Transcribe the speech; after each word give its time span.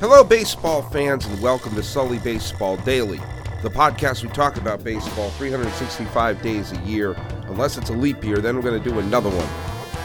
Hello, 0.00 0.24
baseball 0.24 0.80
fans, 0.80 1.26
and 1.26 1.42
welcome 1.42 1.74
to 1.74 1.82
Sully 1.82 2.18
Baseball 2.20 2.78
Daily, 2.78 3.20
the 3.62 3.68
podcast 3.68 4.22
we 4.22 4.30
talk 4.30 4.56
about 4.56 4.82
baseball 4.82 5.28
365 5.32 6.40
days 6.40 6.72
a 6.72 6.80
year. 6.86 7.14
Unless 7.48 7.76
it's 7.76 7.90
a 7.90 7.92
leap 7.92 8.24
year, 8.24 8.38
then 8.38 8.56
we're 8.56 8.62
going 8.62 8.82
to 8.82 8.90
do 8.90 8.98
another 8.98 9.28
one. 9.28 9.46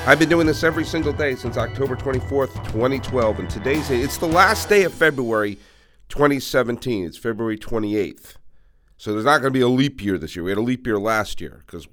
I've 0.05 0.19
been 0.19 0.27
doing 0.27 0.47
this 0.47 0.65
every 0.65 0.83
single 0.83 1.13
day 1.13 1.35
since 1.35 1.55
October 1.55 1.95
24th, 1.95 2.53
2012, 2.73 3.39
and 3.39 3.49
today's 3.49 3.89
it's 3.89 4.17
the 4.17 4.27
last 4.27 4.67
day 4.67 4.83
of 4.83 4.93
February 4.93 5.57
2017. 6.09 7.05
It's 7.05 7.17
February 7.17 7.57
28th. 7.57 8.35
So 8.97 9.13
there's 9.13 9.23
not 9.23 9.39
going 9.39 9.53
to 9.53 9.57
be 9.57 9.63
a 9.63 9.69
leap 9.69 10.03
year 10.03 10.17
this 10.17 10.35
year. 10.35 10.43
We 10.43 10.51
had 10.51 10.57
a 10.57 10.61
leap 10.61 10.85
year 10.85 10.99
last 10.99 11.39
year 11.39 11.63
because, 11.65 11.87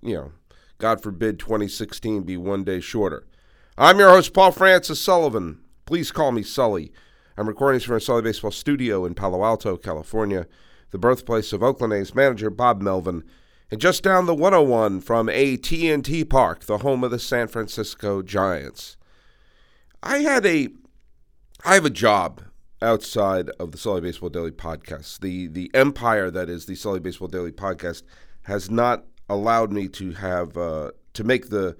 you 0.00 0.14
know, 0.14 0.32
God 0.78 1.02
forbid 1.02 1.38
2016 1.38 2.22
be 2.22 2.38
one 2.38 2.64
day 2.64 2.80
shorter. 2.80 3.26
I'm 3.76 3.98
your 3.98 4.08
host, 4.08 4.32
Paul 4.32 4.52
Francis 4.52 5.02
Sullivan. 5.02 5.60
Please 5.84 6.10
call 6.10 6.32
me 6.32 6.42
Sully. 6.42 6.92
I'm 7.36 7.48
recording 7.48 7.76
this 7.76 7.84
from 7.84 7.96
a 7.96 8.00
Sully 8.00 8.20
Baseball 8.20 8.50
studio 8.50 9.06
in 9.06 9.14
Palo 9.14 9.42
Alto, 9.42 9.78
California, 9.78 10.46
the 10.90 10.98
birthplace 10.98 11.54
of 11.54 11.62
Oakland 11.62 11.94
A's 11.94 12.14
manager 12.14 12.50
Bob 12.50 12.82
Melvin, 12.82 13.24
and 13.70 13.80
just 13.80 14.02
down 14.02 14.26
the 14.26 14.34
101 14.34 15.00
from 15.00 15.30
AT&T 15.30 16.24
Park, 16.26 16.64
the 16.64 16.78
home 16.78 17.02
of 17.02 17.10
the 17.10 17.18
San 17.18 17.48
Francisco 17.48 18.20
Giants. 18.20 18.98
I 20.02 20.18
had 20.18 20.44
a 20.44 20.68
I 21.64 21.74
have 21.74 21.86
a 21.86 21.90
job 21.90 22.42
outside 22.82 23.48
of 23.58 23.72
the 23.72 23.78
Sully 23.78 24.02
Baseball 24.02 24.28
Daily 24.28 24.50
podcast. 24.50 25.20
The 25.20 25.46
the 25.46 25.70
empire 25.72 26.30
that 26.30 26.50
is 26.50 26.66
the 26.66 26.74
Sully 26.74 27.00
Baseball 27.00 27.28
Daily 27.28 27.52
podcast 27.52 28.02
has 28.42 28.70
not 28.70 29.04
allowed 29.26 29.72
me 29.72 29.88
to 29.88 30.12
have 30.12 30.58
uh, 30.58 30.90
to 31.14 31.24
make 31.24 31.48
the 31.48 31.78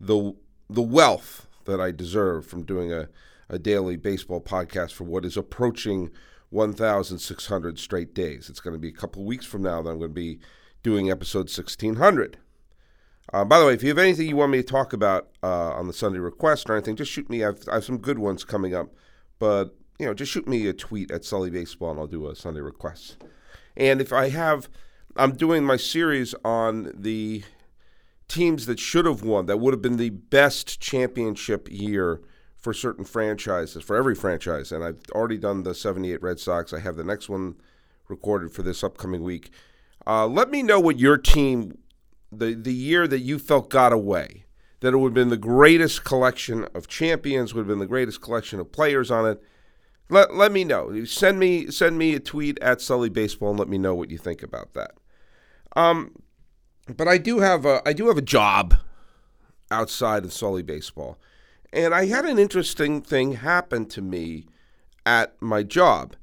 the 0.00 0.32
the 0.70 0.82
wealth 0.82 1.46
that 1.66 1.78
I 1.78 1.90
deserve 1.90 2.46
from 2.46 2.62
doing 2.62 2.90
a, 2.90 3.08
a 3.48 3.58
daily 3.58 3.96
baseball 3.96 4.40
podcast 4.40 4.92
for 4.92 5.04
what 5.04 5.24
is 5.24 5.36
approaching 5.36 6.10
1,600 6.50 7.78
straight 7.78 8.14
days. 8.14 8.48
It's 8.48 8.60
going 8.60 8.74
to 8.74 8.78
be 8.78 8.88
a 8.88 8.92
couple 8.92 9.24
weeks 9.24 9.44
from 9.44 9.62
now 9.62 9.82
that 9.82 9.90
I'm 9.90 9.98
going 9.98 10.10
to 10.10 10.14
be 10.14 10.38
doing 10.82 11.10
episode 11.10 11.50
1600. 11.50 12.38
Uh, 13.32 13.44
by 13.44 13.58
the 13.58 13.66
way, 13.66 13.74
if 13.74 13.82
you 13.82 13.88
have 13.88 13.98
anything 13.98 14.28
you 14.28 14.36
want 14.36 14.52
me 14.52 14.58
to 14.58 14.62
talk 14.62 14.92
about 14.92 15.28
uh, 15.42 15.72
on 15.72 15.86
the 15.86 15.92
Sunday 15.92 16.18
request 16.18 16.68
or 16.68 16.74
anything, 16.74 16.94
just 16.94 17.10
shoot 17.10 17.28
me. 17.28 17.42
I've, 17.42 17.66
I 17.70 17.74
have 17.74 17.84
some 17.84 17.98
good 17.98 18.18
ones 18.18 18.44
coming 18.44 18.74
up, 18.74 18.94
but 19.38 19.74
you 19.98 20.06
know, 20.06 20.14
just 20.14 20.32
shoot 20.32 20.46
me 20.46 20.66
a 20.66 20.72
tweet 20.72 21.10
at 21.10 21.24
Sully 21.24 21.50
Baseball 21.50 21.92
and 21.92 22.00
I'll 22.00 22.06
do 22.06 22.28
a 22.28 22.36
Sunday 22.36 22.60
request. 22.60 23.16
And 23.76 24.00
if 24.00 24.12
I 24.12 24.28
have, 24.28 24.68
I'm 25.16 25.32
doing 25.32 25.64
my 25.64 25.76
series 25.76 26.34
on 26.44 26.92
the 26.94 27.44
teams 28.28 28.66
that 28.66 28.78
should 28.78 29.06
have 29.06 29.22
won, 29.22 29.46
that 29.46 29.58
would 29.58 29.72
have 29.72 29.82
been 29.82 29.96
the 29.96 30.10
best 30.10 30.80
championship 30.80 31.68
year 31.70 32.20
for 32.64 32.72
certain 32.72 33.04
franchises, 33.04 33.84
for 33.84 33.94
every 33.94 34.14
franchise. 34.14 34.72
And 34.72 34.82
I've 34.82 34.96
already 35.12 35.36
done 35.36 35.64
the 35.64 35.74
78 35.74 36.22
Red 36.22 36.40
Sox. 36.40 36.72
I 36.72 36.80
have 36.80 36.96
the 36.96 37.04
next 37.04 37.28
one 37.28 37.56
recorded 38.08 38.52
for 38.52 38.62
this 38.62 38.82
upcoming 38.82 39.22
week. 39.22 39.50
Uh, 40.06 40.26
let 40.26 40.48
me 40.48 40.62
know 40.62 40.80
what 40.80 40.98
your 40.98 41.18
team, 41.18 41.76
the, 42.32 42.54
the 42.54 42.72
year 42.72 43.06
that 43.06 43.18
you 43.18 43.38
felt 43.38 43.68
got 43.68 43.92
away, 43.92 44.46
that 44.80 44.94
it 44.94 44.96
would 44.96 45.08
have 45.08 45.14
been 45.14 45.28
the 45.28 45.36
greatest 45.36 46.04
collection 46.04 46.66
of 46.74 46.88
champions, 46.88 47.52
would 47.52 47.60
have 47.60 47.68
been 47.68 47.80
the 47.80 47.86
greatest 47.86 48.22
collection 48.22 48.58
of 48.58 48.72
players 48.72 49.10
on 49.10 49.28
it. 49.28 49.42
Let, 50.08 50.34
let 50.34 50.50
me 50.50 50.64
know. 50.64 51.04
Send 51.04 51.38
me 51.38 51.70
send 51.70 51.98
me 51.98 52.14
a 52.14 52.20
tweet 52.20 52.58
at 52.60 52.80
Sully 52.80 53.10
Baseball 53.10 53.50
and 53.50 53.58
let 53.58 53.68
me 53.68 53.76
know 53.76 53.94
what 53.94 54.10
you 54.10 54.16
think 54.16 54.42
about 54.42 54.72
that. 54.72 54.92
Um, 55.76 56.12
but 56.96 57.08
I 57.08 57.18
do 57.18 57.40
have 57.40 57.66
a 57.66 57.82
I 57.86 57.92
do 57.92 58.08
have 58.08 58.18
a 58.18 58.22
job 58.22 58.74
outside 59.70 60.24
of 60.24 60.32
Sully 60.32 60.62
Baseball, 60.62 61.18
and 61.74 61.92
I 61.92 62.06
had 62.06 62.24
an 62.24 62.38
interesting 62.38 63.02
thing 63.02 63.32
happen 63.32 63.86
to 63.86 64.00
me 64.00 64.46
at 65.04 65.34
my 65.42 65.64
job. 65.64 66.14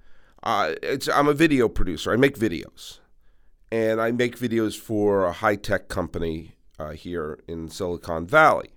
Uh, 0.41 0.73
I'm 1.13 1.27
a 1.27 1.33
video 1.33 1.67
producer. 1.67 2.11
I 2.11 2.15
make 2.15 2.39
videos 2.39 2.99
and 3.69 4.01
I 4.01 4.11
make 4.11 4.39
videos 4.39 4.79
for 4.79 5.25
a 5.25 5.33
high 5.33 5.57
tech 5.57 5.89
company 5.89 6.55
uh, 6.79 6.91
here 6.91 7.37
in 7.47 7.69
Silicon 7.69 8.25
Valley. 8.25 8.69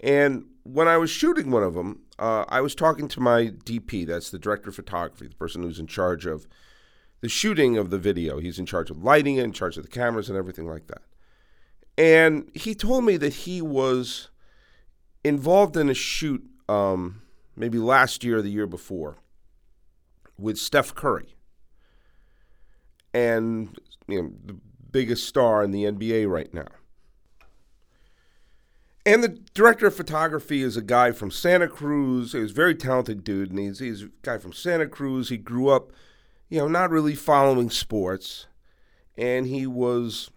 And 0.00 0.44
when 0.64 0.86
I 0.86 0.98
was 0.98 1.10
shooting 1.10 1.50
one 1.50 1.62
of 1.62 1.74
them, 1.74 2.02
uh, 2.18 2.44
I 2.48 2.60
was 2.60 2.74
talking 2.74 3.08
to 3.08 3.20
my 3.20 3.46
DP, 3.46 4.06
that's 4.06 4.30
the 4.30 4.38
director 4.38 4.68
of 4.68 4.76
photography, 4.76 5.28
the 5.28 5.34
person 5.34 5.62
who's 5.62 5.78
in 5.78 5.86
charge 5.86 6.26
of 6.26 6.46
the 7.22 7.28
shooting 7.28 7.78
of 7.78 7.88
the 7.88 7.98
video. 7.98 8.38
He's 8.38 8.58
in 8.58 8.66
charge 8.66 8.90
of 8.90 9.02
lighting 9.02 9.36
in 9.36 9.52
charge 9.52 9.78
of 9.78 9.82
the 9.82 9.88
cameras, 9.88 10.28
and 10.28 10.36
everything 10.36 10.66
like 10.66 10.86
that. 10.88 11.02
And 11.96 12.50
he 12.54 12.74
told 12.74 13.04
me 13.04 13.16
that 13.16 13.32
he 13.32 13.62
was 13.62 14.28
involved 15.26 15.76
in 15.76 15.88
a 15.88 15.94
shoot 15.94 16.44
um, 16.68 17.22
maybe 17.56 17.78
last 17.78 18.22
year 18.24 18.38
or 18.38 18.42
the 18.42 18.50
year 18.50 18.66
before 18.66 19.16
with 20.38 20.58
Steph 20.58 20.94
Curry. 20.94 21.34
And 23.12 23.76
you 24.06 24.22
know, 24.22 24.30
the 24.44 24.56
biggest 24.90 25.26
star 25.26 25.62
in 25.62 25.70
the 25.70 25.84
NBA 25.84 26.28
right 26.30 26.52
now. 26.52 26.68
And 29.04 29.22
the 29.22 29.38
director 29.54 29.86
of 29.86 29.94
photography 29.94 30.62
is 30.62 30.76
a 30.76 30.82
guy 30.82 31.12
from 31.12 31.30
Santa 31.30 31.68
Cruz. 31.68 32.32
He's 32.32 32.50
a 32.50 32.54
very 32.54 32.74
talented 32.74 33.22
dude, 33.22 33.50
and 33.50 33.58
he's, 33.58 33.78
he's 33.78 34.02
a 34.02 34.10
guy 34.22 34.38
from 34.38 34.52
Santa 34.52 34.88
Cruz. 34.88 35.28
He 35.28 35.36
grew 35.36 35.68
up, 35.68 35.92
you 36.48 36.58
know, 36.58 36.66
not 36.66 36.90
really 36.90 37.14
following 37.14 37.70
sports, 37.70 38.48
and 39.16 39.46
he 39.46 39.64
was 39.64 40.30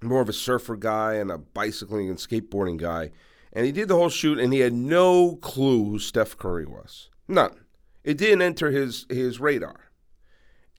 more 0.00 0.22
of 0.22 0.28
a 0.28 0.32
surfer 0.32 0.74
guy 0.74 1.14
and 1.14 1.30
a 1.30 1.36
bicycling 1.36 2.08
and 2.08 2.18
skateboarding 2.18 2.78
guy. 2.78 3.10
And 3.52 3.66
he 3.66 3.72
did 3.72 3.88
the 3.88 3.96
whole 3.96 4.08
shoot, 4.08 4.38
and 4.38 4.52
he 4.52 4.60
had 4.60 4.72
no 4.72 5.36
clue 5.36 5.84
who 5.84 5.98
Steph 5.98 6.36
Curry 6.38 6.64
was. 6.64 7.10
None. 7.28 7.54
It 8.02 8.16
didn't 8.16 8.42
enter 8.42 8.70
his 8.70 9.06
his 9.08 9.38
radar. 9.40 9.90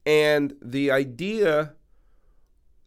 And 0.05 0.55
the 0.61 0.91
idea 0.91 1.73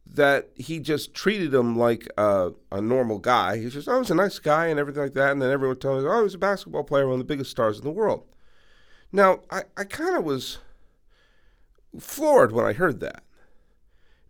that 0.06 0.50
he 0.54 0.78
just 0.78 1.14
treated 1.14 1.52
him 1.52 1.76
like 1.76 2.08
a, 2.16 2.52
a 2.70 2.80
normal 2.80 3.18
guy. 3.18 3.58
He's 3.58 3.74
just, 3.74 3.88
oh, 3.88 3.98
he's 4.00 4.10
a 4.10 4.14
nice 4.14 4.38
guy 4.38 4.66
and 4.66 4.78
everything 4.78 5.02
like 5.02 5.14
that. 5.14 5.32
And 5.32 5.42
then 5.42 5.50
everyone 5.50 5.76
told 5.76 6.02
him, 6.02 6.10
oh, 6.10 6.22
he's 6.22 6.34
a 6.34 6.38
basketball 6.38 6.84
player, 6.84 7.06
one 7.06 7.14
of 7.14 7.18
the 7.18 7.24
biggest 7.24 7.50
stars 7.50 7.78
in 7.78 7.84
the 7.84 7.90
world. 7.90 8.24
Now, 9.12 9.40
I, 9.50 9.62
I 9.76 9.84
kind 9.84 10.16
of 10.16 10.24
was 10.24 10.58
floored 11.98 12.52
when 12.52 12.64
I 12.64 12.72
heard 12.72 13.00
that 13.00 13.24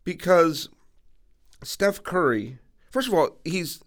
because 0.05 0.69
Steph 1.63 2.03
Curry, 2.03 2.59
first 2.91 3.09
of 3.09 3.15
all, 3.15 3.39
he's 3.45 3.83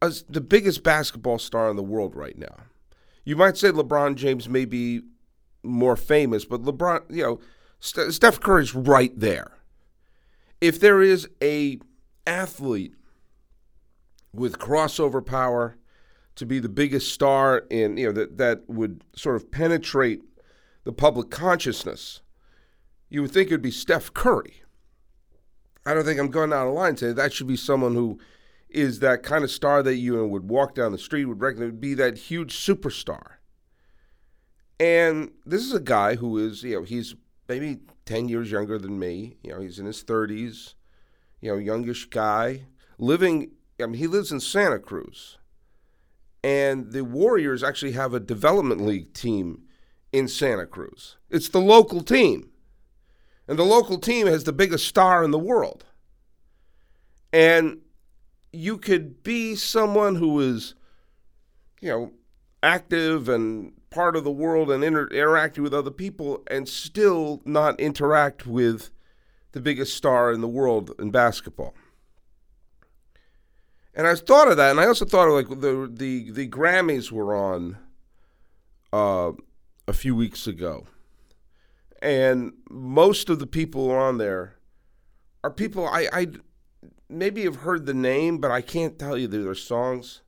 the 0.00 0.40
biggest 0.40 0.82
basketball 0.82 1.38
star 1.38 1.70
in 1.70 1.76
the 1.76 1.82
world 1.82 2.14
right 2.14 2.38
now. 2.38 2.56
You 3.24 3.36
might 3.36 3.56
say 3.56 3.70
LeBron 3.70 4.14
James 4.16 4.48
may 4.48 4.64
be 4.64 5.02
more 5.62 5.96
famous, 5.96 6.44
but 6.44 6.62
LeBron, 6.62 7.02
you 7.10 7.22
know, 7.22 7.40
St- 7.80 8.12
Steph 8.12 8.40
Curry's 8.40 8.74
right 8.74 9.12
there 9.18 9.56
if 10.60 10.80
there 10.80 11.02
is 11.02 11.28
a 11.42 11.78
athlete 12.26 12.94
with 14.32 14.58
crossover 14.58 15.24
power 15.24 15.76
to 16.34 16.44
be 16.44 16.58
the 16.58 16.68
biggest 16.68 17.12
star 17.12 17.64
in 17.70 17.96
you 17.96 18.06
know 18.06 18.12
that 18.12 18.36
that 18.38 18.68
would 18.68 19.02
sort 19.14 19.36
of 19.36 19.50
penetrate 19.50 20.20
the 20.84 20.92
public 20.92 21.30
consciousness, 21.30 22.22
you 23.08 23.22
would 23.22 23.30
think 23.30 23.50
it 23.50 23.54
would 23.54 23.62
be 23.62 23.70
Steph 23.70 24.12
Curry. 24.12 24.62
I 25.84 25.94
don't 25.94 26.04
think 26.04 26.20
I'm 26.20 26.30
going 26.30 26.52
out 26.52 26.66
of 26.66 26.74
line 26.74 26.96
saying 26.96 27.14
that 27.14 27.32
should 27.32 27.46
be 27.46 27.56
someone 27.56 27.94
who 27.94 28.18
is 28.76 28.98
that 28.98 29.22
kind 29.22 29.42
of 29.42 29.50
star 29.50 29.82
that 29.82 29.96
you 29.96 30.22
would 30.26 30.50
walk 30.50 30.74
down 30.74 30.92
the 30.92 30.98
street 30.98 31.24
would 31.24 31.40
recognize 31.40 31.68
would 31.70 31.80
be 31.80 31.94
that 31.94 32.18
huge 32.18 32.54
superstar. 32.54 33.36
And 34.78 35.30
this 35.46 35.62
is 35.62 35.72
a 35.72 35.80
guy 35.80 36.16
who 36.16 36.36
is, 36.36 36.62
you 36.62 36.76
know, 36.76 36.82
he's 36.82 37.14
maybe 37.48 37.78
10 38.04 38.28
years 38.28 38.50
younger 38.50 38.78
than 38.78 38.98
me. 38.98 39.38
You 39.42 39.52
know, 39.52 39.60
he's 39.62 39.78
in 39.78 39.86
his 39.86 40.04
30s, 40.04 40.74
you 41.40 41.50
know, 41.50 41.56
youngish 41.56 42.04
guy, 42.10 42.66
living, 42.98 43.52
I 43.80 43.86
mean, 43.86 43.94
he 43.94 44.06
lives 44.06 44.30
in 44.30 44.40
Santa 44.40 44.78
Cruz. 44.78 45.38
And 46.44 46.92
the 46.92 47.02
Warriors 47.02 47.64
actually 47.64 47.92
have 47.92 48.12
a 48.12 48.20
development 48.20 48.82
league 48.82 49.14
team 49.14 49.62
in 50.12 50.28
Santa 50.28 50.66
Cruz. 50.66 51.16
It's 51.30 51.48
the 51.48 51.62
local 51.62 52.02
team. 52.02 52.50
And 53.48 53.58
the 53.58 53.64
local 53.64 53.96
team 53.96 54.26
has 54.26 54.44
the 54.44 54.52
biggest 54.52 54.86
star 54.86 55.24
in 55.24 55.30
the 55.30 55.38
world. 55.38 55.86
And 57.32 57.80
you 58.52 58.78
could 58.78 59.22
be 59.22 59.54
someone 59.54 60.16
who 60.16 60.40
is, 60.40 60.74
you 61.80 61.88
know, 61.90 62.12
active 62.62 63.28
and 63.28 63.72
part 63.90 64.16
of 64.16 64.24
the 64.24 64.30
world 64.30 64.70
and 64.70 64.82
inter- 64.82 65.08
interacting 65.08 65.62
with 65.62 65.74
other 65.74 65.90
people 65.90 66.42
and 66.48 66.68
still 66.68 67.40
not 67.44 67.78
interact 67.80 68.46
with 68.46 68.90
the 69.52 69.60
biggest 69.60 69.94
star 69.94 70.32
in 70.32 70.40
the 70.40 70.48
world 70.48 70.92
in 70.98 71.10
basketball. 71.10 71.74
And 73.94 74.06
I 74.06 74.14
thought 74.14 74.48
of 74.48 74.58
that, 74.58 74.70
and 74.70 74.80
I 74.80 74.86
also 74.86 75.06
thought 75.06 75.28
of 75.28 75.32
like 75.32 75.60
the 75.60 75.90
the 75.90 76.30
the 76.30 76.48
Grammys 76.48 77.10
were 77.10 77.34
on 77.34 77.78
uh, 78.92 79.32
a 79.88 79.94
few 79.94 80.14
weeks 80.14 80.46
ago, 80.46 80.86
and 82.02 82.52
most 82.68 83.30
of 83.30 83.38
the 83.38 83.46
people 83.46 83.90
on 83.90 84.18
there 84.18 84.56
are 85.42 85.50
people 85.50 85.86
I, 85.88 86.08
I 86.12 86.26
maybe 87.08 87.44
have 87.44 87.56
heard 87.56 87.86
the 87.86 87.94
name, 87.94 88.38
but 88.38 88.50
I 88.50 88.60
can't 88.60 88.98
tell 88.98 89.16
you 89.16 89.28
their 89.28 89.54
songs. 89.54 90.22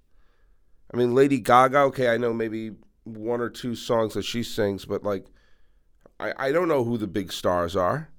I 0.93 0.97
mean, 0.97 1.15
Lady 1.15 1.39
Gaga. 1.39 1.79
Okay, 1.79 2.09
I 2.09 2.17
know 2.17 2.33
maybe 2.33 2.73
one 3.05 3.41
or 3.41 3.51
two 3.51 3.75
songs 3.75 4.15
that 4.15 4.25
she 4.25 4.43
sings, 4.43 4.85
but 4.85 5.03
like 5.03 5.27
I, 6.21 6.33
I 6.37 6.53
don't 6.53 6.69
know 6.69 6.85
who 6.85 6.99
the 6.99 7.07
big 7.07 7.33
stars 7.33 7.77
are. 7.77 8.11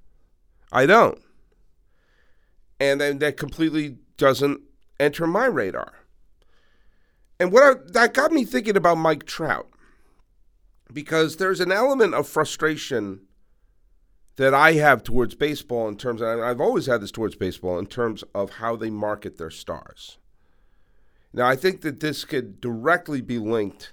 I 0.72 0.86
don't. 0.86 1.20
And 2.80 3.02
then 3.02 3.20
that 3.20 3.38
completely 3.38 3.98
doesn't 4.18 4.62
enter 5.00 5.28
my 5.28 5.46
radar. 5.46 5.94
And 7.40 7.52
what 7.52 7.64
I, 7.64 7.80
that 7.94 8.14
got 8.14 8.32
me 8.32 8.46
thinking 8.46 8.78
about 8.78 8.98
Mike 8.98 9.26
Trout 9.26 9.68
because 10.92 11.38
there's 11.38 11.60
an 11.60 11.72
element 11.72 12.14
of 12.14 12.28
frustration 12.28 13.22
that 14.40 14.54
I 14.54 14.72
have 14.76 15.04
towards 15.04 15.36
baseball 15.36 15.90
in 15.90 15.98
terms 15.98 16.22
of, 16.22 16.40
I've 16.40 16.62
always 16.62 16.86
had 16.86 17.02
this 17.02 17.12
towards 17.12 17.36
baseball 17.36 17.78
in 17.78 17.88
terms 17.88 18.24
of 18.34 18.52
how 18.52 18.78
they 18.78 18.90
market 18.90 19.38
their 19.38 19.50
stars. 19.50 20.18
Now, 21.34 21.46
I 21.46 21.58
think 21.58 21.82
that 21.82 22.00
this 22.00 22.24
could 22.24 22.62
directly 22.62 23.20
be 23.20 23.38
linked 23.38 23.92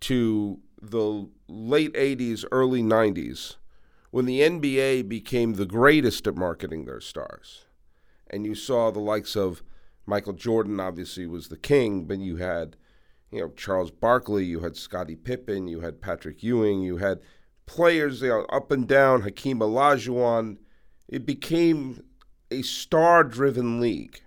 to 0.00 0.60
the 0.80 1.28
late 1.48 1.92
80s, 1.92 2.46
early 2.50 2.82
90s, 2.82 3.56
when 4.10 4.24
the 4.24 4.40
NBA 4.40 5.06
became 5.06 5.52
the 5.52 5.66
greatest 5.66 6.26
at 6.26 6.34
marketing 6.34 6.86
their 6.86 7.02
stars. 7.02 7.66
And 8.30 8.46
you 8.46 8.54
saw 8.54 8.90
the 8.90 9.00
likes 9.00 9.36
of 9.36 9.62
Michael 10.06 10.32
Jordan, 10.32 10.80
obviously, 10.80 11.26
was 11.26 11.48
the 11.48 11.58
king, 11.58 12.06
but 12.06 12.20
you 12.20 12.36
had, 12.36 12.76
you 13.30 13.42
know, 13.42 13.50
Charles 13.50 13.90
Barkley, 13.90 14.46
you 14.46 14.60
had 14.60 14.76
Scottie 14.76 15.14
Pippen, 15.14 15.68
you 15.68 15.80
had 15.80 16.00
Patrick 16.00 16.42
Ewing, 16.42 16.80
you 16.80 16.96
had 16.96 17.20
players 17.68 18.22
you 18.22 18.28
know, 18.28 18.44
up 18.46 18.72
and 18.72 18.88
down, 18.88 19.22
Hakeem 19.22 19.60
Olajuwon. 19.60 20.56
It 21.08 21.24
became 21.24 22.02
a 22.50 22.62
star 22.62 23.22
driven 23.22 23.80
league 23.80 24.20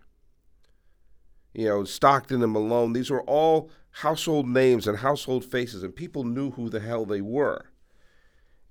you 1.54 1.68
know, 1.68 1.84
Stockton 1.84 2.44
and 2.44 2.54
Malone. 2.54 2.94
These 2.94 3.10
were 3.10 3.24
all 3.24 3.70
household 3.92 4.48
names 4.48 4.88
and 4.88 5.00
household 5.00 5.44
faces, 5.44 5.84
and 5.84 5.96
people 5.96 6.24
knew 6.24 6.52
who 6.52 6.70
the 6.70 6.80
hell 6.80 7.06
they 7.06 7.22
were. 7.22 7.66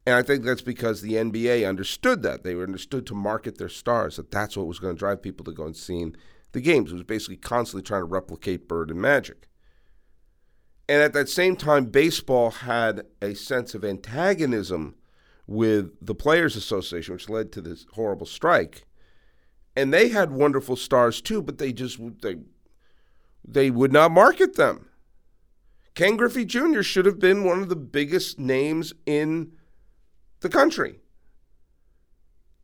And 0.07 0.15
I 0.15 0.23
think 0.23 0.45
that's 0.45 0.63
because 0.63 1.03
the 1.03 1.15
NBA 1.15 1.69
understood 1.69 2.23
that. 2.23 2.43
They 2.43 2.55
were 2.55 2.65
understood 2.65 3.07
to 3.07 3.15
market 3.15 3.59
their 3.59 3.69
stars, 3.69 4.17
that 4.17 4.31
that's 4.31 4.57
what 4.57 4.67
was 4.67 4.79
going 4.79 4.95
to 4.95 4.99
drive 4.99 5.23
people 5.23 5.45
to 5.45 5.53
go 5.53 5.65
and 5.65 5.77
see 5.77 6.13
the 6.53 6.61
games. 6.61 6.91
It 6.91 6.95
was 6.95 7.05
basically 7.05 7.37
constantly 7.37 7.83
trying 7.83 8.01
to 8.01 8.07
replicate 8.07 8.67
Bird 8.67 8.91
and 8.91 9.01
Magic. 9.01 9.47
And 10.91 11.05
at 11.05 11.13
that 11.13 11.29
same 11.29 11.55
time, 11.55 11.85
baseball 11.85 12.51
had 12.51 13.07
a 13.23 13.35
sense 13.35 13.77
of 13.77 13.85
antagonism 13.85 14.97
with 15.47 15.93
the 16.05 16.17
Players 16.17 16.57
Association, 16.57 17.15
which 17.15 17.29
led 17.29 17.53
to 17.53 17.61
this 17.61 17.87
horrible 17.93 18.27
strike. 18.27 18.89
And 19.77 19.95
they 19.95 20.09
had 20.09 20.33
wonderful 20.33 20.75
stars 20.75 21.21
too, 21.21 21.43
but 21.43 21.59
they 21.59 21.73
just 21.73 22.01
they 22.23 22.39
they 23.47 23.71
would 23.71 23.93
not 23.93 24.11
market 24.11 24.57
them. 24.57 24.89
Ken 25.95 26.17
Griffey 26.17 26.45
Jr. 26.45 26.83
should 26.83 27.07
have 27.07 27.21
been 27.21 27.45
one 27.45 27.63
of 27.63 27.69
the 27.69 27.77
biggest 27.77 28.41
names 28.41 28.93
in 29.07 29.53
the 30.41 30.49
country. 30.49 30.99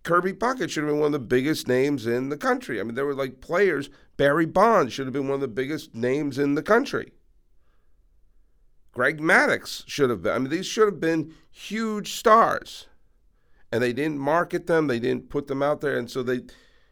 Kirby 0.03 0.33
Puckett 0.33 0.71
should 0.71 0.83
have 0.83 0.93
been 0.93 0.99
one 0.99 1.15
of 1.15 1.21
the 1.21 1.21
biggest 1.21 1.69
names 1.69 2.09
in 2.09 2.29
the 2.31 2.37
country. 2.37 2.81
I 2.81 2.83
mean, 2.83 2.97
there 2.97 3.07
were 3.07 3.15
like 3.15 3.41
players. 3.41 3.89
Barry 4.17 4.47
Bonds 4.47 4.93
should 4.93 5.07
have 5.07 5.13
been 5.13 5.29
one 5.29 5.37
of 5.37 5.41
the 5.41 5.47
biggest 5.47 5.95
names 5.95 6.39
in 6.39 6.57
the 6.57 6.63
country. 6.65 7.13
Greg 8.97 9.21
Maddux 9.21 9.83
should 9.87 10.09
have 10.09 10.23
been. 10.23 10.33
I 10.33 10.39
mean, 10.39 10.49
these 10.49 10.65
should 10.65 10.87
have 10.87 11.01
been 11.01 11.35
huge 11.51 12.15
stars. 12.15 12.87
And 13.71 13.83
they 13.83 13.93
didn't 13.93 14.19
market 14.19 14.67
them, 14.67 14.87
they 14.87 14.99
didn't 14.99 15.29
put 15.29 15.49
them 15.49 15.63
out 15.63 15.83
there. 15.83 15.99
And 15.99 16.11
so 16.11 16.23
they, 16.23 16.41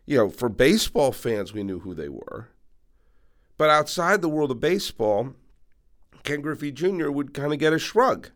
you 0.05 0.19
know, 0.19 0.29
for 0.29 0.51
baseball 0.51 1.13
fans, 1.13 1.55
we 1.55 1.63
knew 1.63 1.79
who 1.79 1.95
they 1.95 2.11
were. 2.11 2.51
But 3.57 3.71
outside 3.71 4.21
the 4.21 4.29
world 4.29 4.51
of 4.51 4.61
baseball, 4.61 5.33
Ken 6.25 6.43
Griffey 6.43 6.71
Jr. 6.71 7.09
would 7.11 7.33
kind 7.33 7.55
of 7.55 7.59
get 7.59 7.73
a 7.73 7.79
shrug. 7.79 8.29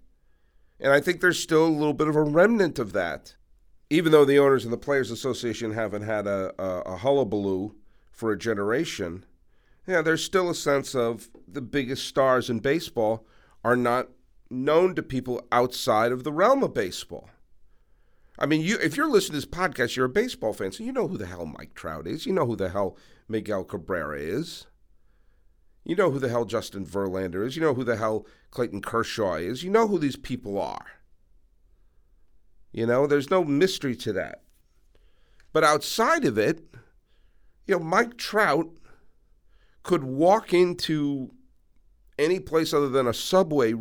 And 0.81 0.91
I 0.91 1.03
think 1.03 1.21
there's 1.21 1.39
still 1.39 1.67
a 1.67 1.69
little 1.69 1.93
bit 1.93 2.09
of 2.09 2.17
a 2.17 2.23
remnant 2.23 2.79
of 2.79 2.95
that. 2.95 3.35
Even 3.91 4.13
though 4.13 4.25
the 4.25 4.39
owners 4.39 4.65
and 4.65 4.73
the 4.73 4.79
Players 4.79 5.11
Association 5.11 5.75
haven't 5.75 6.05
had 6.05 6.27
a, 6.27 6.55
a, 6.59 6.81
a 6.93 6.97
hullabaloo 6.97 7.75
for 8.13 8.33
a 8.33 8.39
generation, 8.39 9.27
yeah, 9.87 10.01
there's 10.01 10.25
still 10.25 10.49
a 10.49 10.55
sense 10.55 10.95
of 10.95 11.29
the 11.47 11.61
biggest 11.61 12.07
stars 12.07 12.49
in 12.49 12.61
baseball 12.61 13.27
are 13.65 13.77
not 13.77 14.09
known 14.51 14.95
to 14.95 15.03
people 15.03 15.47
outside 15.53 16.13
of 16.13 16.25
the 16.25 16.33
realm 16.33 16.63
of 16.63 16.75
baseball. 16.75 17.31
I 18.39 18.47
mean, 18.47 18.61
you 18.61 18.79
if 18.81 18.97
you're 18.97 19.11
listening 19.11 19.41
to 19.41 19.47
this 19.47 19.59
podcast, 19.59 19.97
you're 19.97 20.07
a 20.07 20.11
baseball 20.11 20.53
fan, 20.53 20.73
so 20.73 20.85
you 20.85 20.93
know 20.93 21.09
who 21.09 21.19
the 21.19 21.27
hell 21.27 21.47
Mike 21.47 21.75
Trout 21.75 22.07
is. 22.07 22.25
You 22.25 22.33
know 22.33 22.47
who 22.47 22.57
the 22.57 22.69
hell 22.69 22.97
Miguel 23.29 23.65
Cabrera 23.65 24.19
is. 24.19 24.67
You 25.85 25.97
know 25.97 26.11
who 26.11 26.19
the 26.19 26.29
hell 26.29 26.45
Justin 26.45 26.87
Verlander 26.87 27.47
is. 27.47 27.57
You 27.57 27.63
know 27.63 27.75
who 27.75 27.85
the 27.85 27.97
hell 27.97 28.27
Clayton 28.51 28.83
Kershaw 28.83 29.35
is. 29.35 29.65
You 29.65 29.71
know 29.71 29.89
who 29.89 29.99
these 29.99 30.17
people 30.17 30.61
are. 30.61 30.87
You 32.73 32.87
know, 32.87 33.07
there's 33.07 33.31
no 33.31 33.43
mystery 33.43 33.97
to 33.97 34.13
that. 34.13 34.43
But 35.53 35.65
outside 35.65 36.25
of 36.25 36.39
it, 36.39 36.63
you 37.67 37.79
know, 37.79 37.85
Mike 37.85 38.17
Trout 38.17 38.69
could 39.83 40.05
walk 40.05 40.53
into 40.53 41.33
any 42.19 42.41
place 42.41 42.73
other 42.73 42.89
than 42.89 43.07
a 43.07 43.15
Subway 43.15 43.75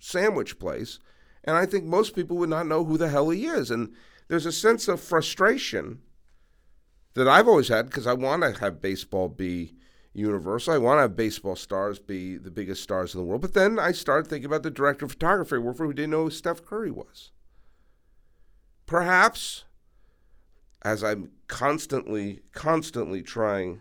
sandwich 0.00 0.58
place, 0.58 0.98
and 1.44 1.56
I 1.56 1.66
think 1.66 1.84
most 1.84 2.14
people 2.14 2.36
would 2.38 2.48
not 2.48 2.66
know 2.66 2.84
who 2.84 2.96
the 2.96 3.08
hell 3.08 3.30
he 3.30 3.46
is. 3.46 3.70
And 3.70 3.92
there's 4.28 4.46
a 4.46 4.52
sense 4.52 4.88
of 4.88 5.00
frustration 5.00 6.00
that 7.14 7.28
I've 7.28 7.48
always 7.48 7.68
had 7.68 7.86
because 7.86 8.06
I 8.06 8.14
want 8.14 8.42
to 8.42 8.52
have 8.60 8.80
baseball 8.80 9.28
be 9.28 9.74
universal. 10.14 10.74
I 10.74 10.78
want 10.78 10.98
to 10.98 11.02
have 11.02 11.16
baseball 11.16 11.56
stars 11.56 11.98
be 11.98 12.36
the 12.36 12.50
biggest 12.50 12.82
stars 12.82 13.14
in 13.14 13.20
the 13.20 13.26
world. 13.26 13.42
But 13.42 13.54
then 13.54 13.78
I 13.78 13.92
started 13.92 14.28
thinking 14.28 14.46
about 14.46 14.62
the 14.62 14.70
director 14.70 15.04
of 15.04 15.12
photography 15.12 15.56
who 15.56 15.92
didn't 15.92 16.10
know 16.10 16.24
who 16.24 16.30
Steph 16.30 16.64
Curry 16.64 16.90
was. 16.90 17.30
Perhaps, 18.86 19.64
as 20.82 21.02
I'm 21.02 21.30
constantly, 21.48 22.40
constantly 22.52 23.22
trying 23.22 23.80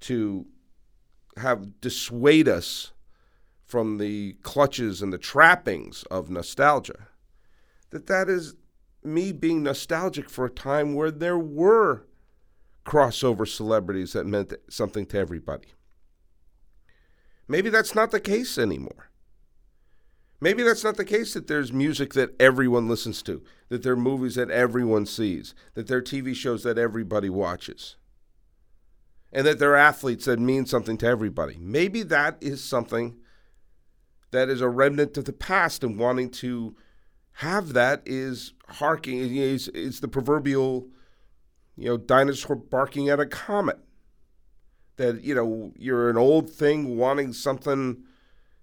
to 0.00 0.46
have 1.36 1.80
dissuade 1.80 2.48
us 2.48 2.92
from 3.66 3.98
the 3.98 4.34
clutches 4.42 5.02
and 5.02 5.12
the 5.12 5.18
trappings 5.18 6.04
of 6.04 6.30
nostalgia, 6.30 7.08
that 7.90 8.06
that 8.06 8.28
is 8.28 8.54
me 9.02 9.32
being 9.32 9.62
nostalgic 9.62 10.30
for 10.30 10.46
a 10.46 10.50
time 10.50 10.94
where 10.94 11.10
there 11.10 11.38
were 11.38 12.06
crossover 12.84 13.46
celebrities 13.46 14.12
that 14.12 14.26
meant 14.26 14.54
something 14.70 15.04
to 15.06 15.18
everybody. 15.18 15.68
Maybe 17.48 17.68
that's 17.68 17.94
not 17.94 18.12
the 18.12 18.20
case 18.20 18.56
anymore. 18.56 19.10
Maybe 20.40 20.62
that's 20.62 20.84
not 20.84 20.96
the 20.96 21.04
case 21.04 21.34
that 21.34 21.46
there's 21.46 21.72
music 21.72 22.12
that 22.14 22.34
everyone 22.40 22.88
listens 22.88 23.22
to, 23.22 23.42
that 23.68 23.82
there 23.82 23.94
are 23.94 23.96
movies 23.96 24.34
that 24.34 24.50
everyone 24.50 25.06
sees, 25.06 25.54
that 25.74 25.86
there 25.88 25.98
are 25.98 26.02
TV 26.02 26.34
shows 26.34 26.62
that 26.62 26.78
everybody 26.78 27.30
watches, 27.30 27.96
and 29.32 29.46
that 29.46 29.58
there 29.58 29.72
are 29.72 29.76
athletes 29.76 30.26
that 30.26 30.38
mean 30.38 30.66
something 30.66 30.98
to 30.98 31.06
everybody. 31.06 31.56
Maybe 31.58 32.02
that 32.04 32.36
is 32.40 32.62
something 32.62 33.16
that 34.30 34.48
is 34.48 34.60
a 34.60 34.68
remnant 34.68 35.16
of 35.16 35.24
the 35.24 35.32
past, 35.32 35.84
and 35.84 35.98
wanting 35.98 36.30
to 36.30 36.76
have 37.32 37.72
that 37.74 38.02
is 38.06 38.54
harking, 38.68 39.18
is, 39.36 39.68
is 39.68 40.00
the 40.00 40.08
proverbial 40.08 40.88
you 41.76 41.86
know, 41.86 41.96
dinosaur 41.96 42.56
barking 42.56 43.08
at 43.08 43.20
a 43.20 43.26
comet. 43.26 43.78
That, 44.96 45.22
you 45.22 45.34
know, 45.34 45.72
you're 45.76 46.08
an 46.08 46.16
old 46.16 46.48
thing 46.48 46.96
wanting 46.96 47.34
something 47.34 48.04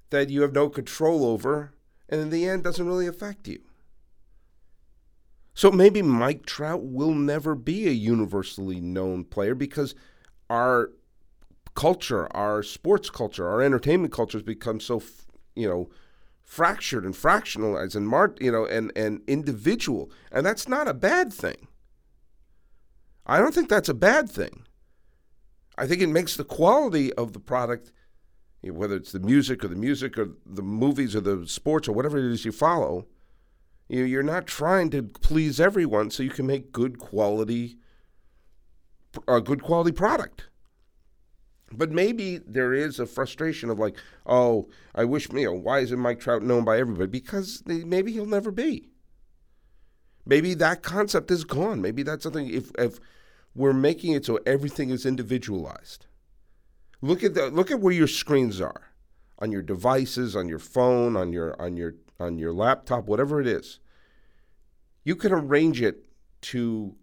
that 0.09 0.29
you 0.29 0.41
have 0.41 0.53
no 0.53 0.67
control 0.67 1.25
over, 1.25 1.73
and 2.09 2.19
in 2.19 2.29
the 2.31 2.47
end 2.47 2.63
doesn't 2.63 2.87
really 2.87 3.07
affect 3.07 3.47
you. 3.47 3.59
So 5.53 5.71
maybe 5.71 6.01
Mike 6.01 6.45
Trout 6.45 6.83
will 6.83 7.13
never 7.13 7.53
be 7.53 7.87
a 7.87 7.91
universally 7.91 8.81
known 8.81 9.23
player 9.25 9.53
because 9.53 9.93
our 10.49 10.89
culture, 11.75 12.27
our 12.35 12.63
sports 12.63 13.11
culture, 13.11 13.47
our 13.47 13.61
entertainment 13.61 14.11
culture 14.11 14.39
has 14.39 14.43
become 14.43 14.79
so, 14.79 15.01
you 15.55 15.67
know, 15.67 15.89
fractured 16.43 17.05
and 17.05 17.13
fractionalized 17.13 17.95
and 17.95 18.07
marked, 18.07 18.41
you 18.41 18.51
know, 18.51 18.65
and 18.65 18.91
and 18.95 19.21
individual, 19.27 20.11
and 20.31 20.45
that's 20.45 20.67
not 20.67 20.87
a 20.87 20.93
bad 20.93 21.33
thing. 21.33 21.67
I 23.25 23.39
don't 23.39 23.53
think 23.53 23.69
that's 23.69 23.89
a 23.89 23.93
bad 23.93 24.29
thing. 24.29 24.65
I 25.77 25.87
think 25.87 26.01
it 26.01 26.07
makes 26.07 26.35
the 26.35 26.43
quality 26.43 27.13
of 27.13 27.33
the 27.33 27.39
product, 27.39 27.91
whether 28.61 28.95
it's 28.95 29.11
the 29.11 29.19
music 29.19 29.63
or 29.63 29.69
the 29.69 29.75
music 29.75 30.17
or 30.17 30.29
the 30.45 30.61
movies 30.61 31.15
or 31.15 31.21
the 31.21 31.47
sports 31.47 31.87
or 31.87 31.93
whatever 31.93 32.17
it 32.17 32.31
is 32.31 32.45
you 32.45 32.51
follow, 32.51 33.07
you're 33.87 34.23
not 34.23 34.45
trying 34.45 34.89
to 34.91 35.03
please 35.03 35.59
everyone 35.59 36.11
so 36.11 36.23
you 36.23 36.29
can 36.29 36.45
make 36.45 36.71
good 36.71 36.99
quality 36.99 37.77
a 39.27 39.41
good 39.41 39.61
quality 39.61 39.91
product. 39.91 40.49
But 41.77 41.91
maybe 41.91 42.39
there 42.39 42.73
is 42.73 42.99
a 42.99 43.05
frustration 43.05 43.69
of 43.69 43.79
like, 43.79 43.97
oh, 44.25 44.69
I 44.95 45.05
wish 45.05 45.29
you 45.31 45.45
know, 45.45 45.53
why 45.53 45.79
isn't 45.79 45.99
Mike 45.99 46.19
Trout 46.19 46.43
known 46.43 46.65
by 46.65 46.79
everybody? 46.79 47.09
Because 47.09 47.63
maybe 47.65 48.11
he'll 48.13 48.25
never 48.25 48.51
be. 48.51 48.89
Maybe 50.25 50.53
that 50.55 50.83
concept 50.83 51.31
is 51.31 51.43
gone. 51.43 51.81
Maybe 51.81 52.03
that's 52.03 52.23
something 52.23 52.49
if 52.49 52.71
if 52.77 52.99
we're 53.55 53.73
making 53.73 54.13
it 54.13 54.25
so 54.25 54.39
everything 54.45 54.89
is 54.89 55.05
individualized. 55.05 56.07
Look 57.01 57.23
at 57.23 57.33
the 57.35 57.49
look 57.49 57.71
at 57.71 57.81
where 57.81 57.93
your 57.93 58.07
screens 58.07 58.61
are 58.61 58.93
on 59.39 59.51
your 59.51 59.61
devices, 59.61 60.35
on 60.35 60.47
your 60.49 60.59
phone, 60.59 61.17
on 61.17 61.33
your 61.33 61.59
on 61.61 61.77
your 61.77 61.95
on 62.19 62.37
your 62.37 62.53
laptop, 62.53 63.07
whatever 63.07 63.41
it 63.41 63.47
is. 63.47 63.79
you 65.03 65.15
can 65.15 65.33
arrange 65.33 65.81
it 65.81 66.05
to 66.41 66.95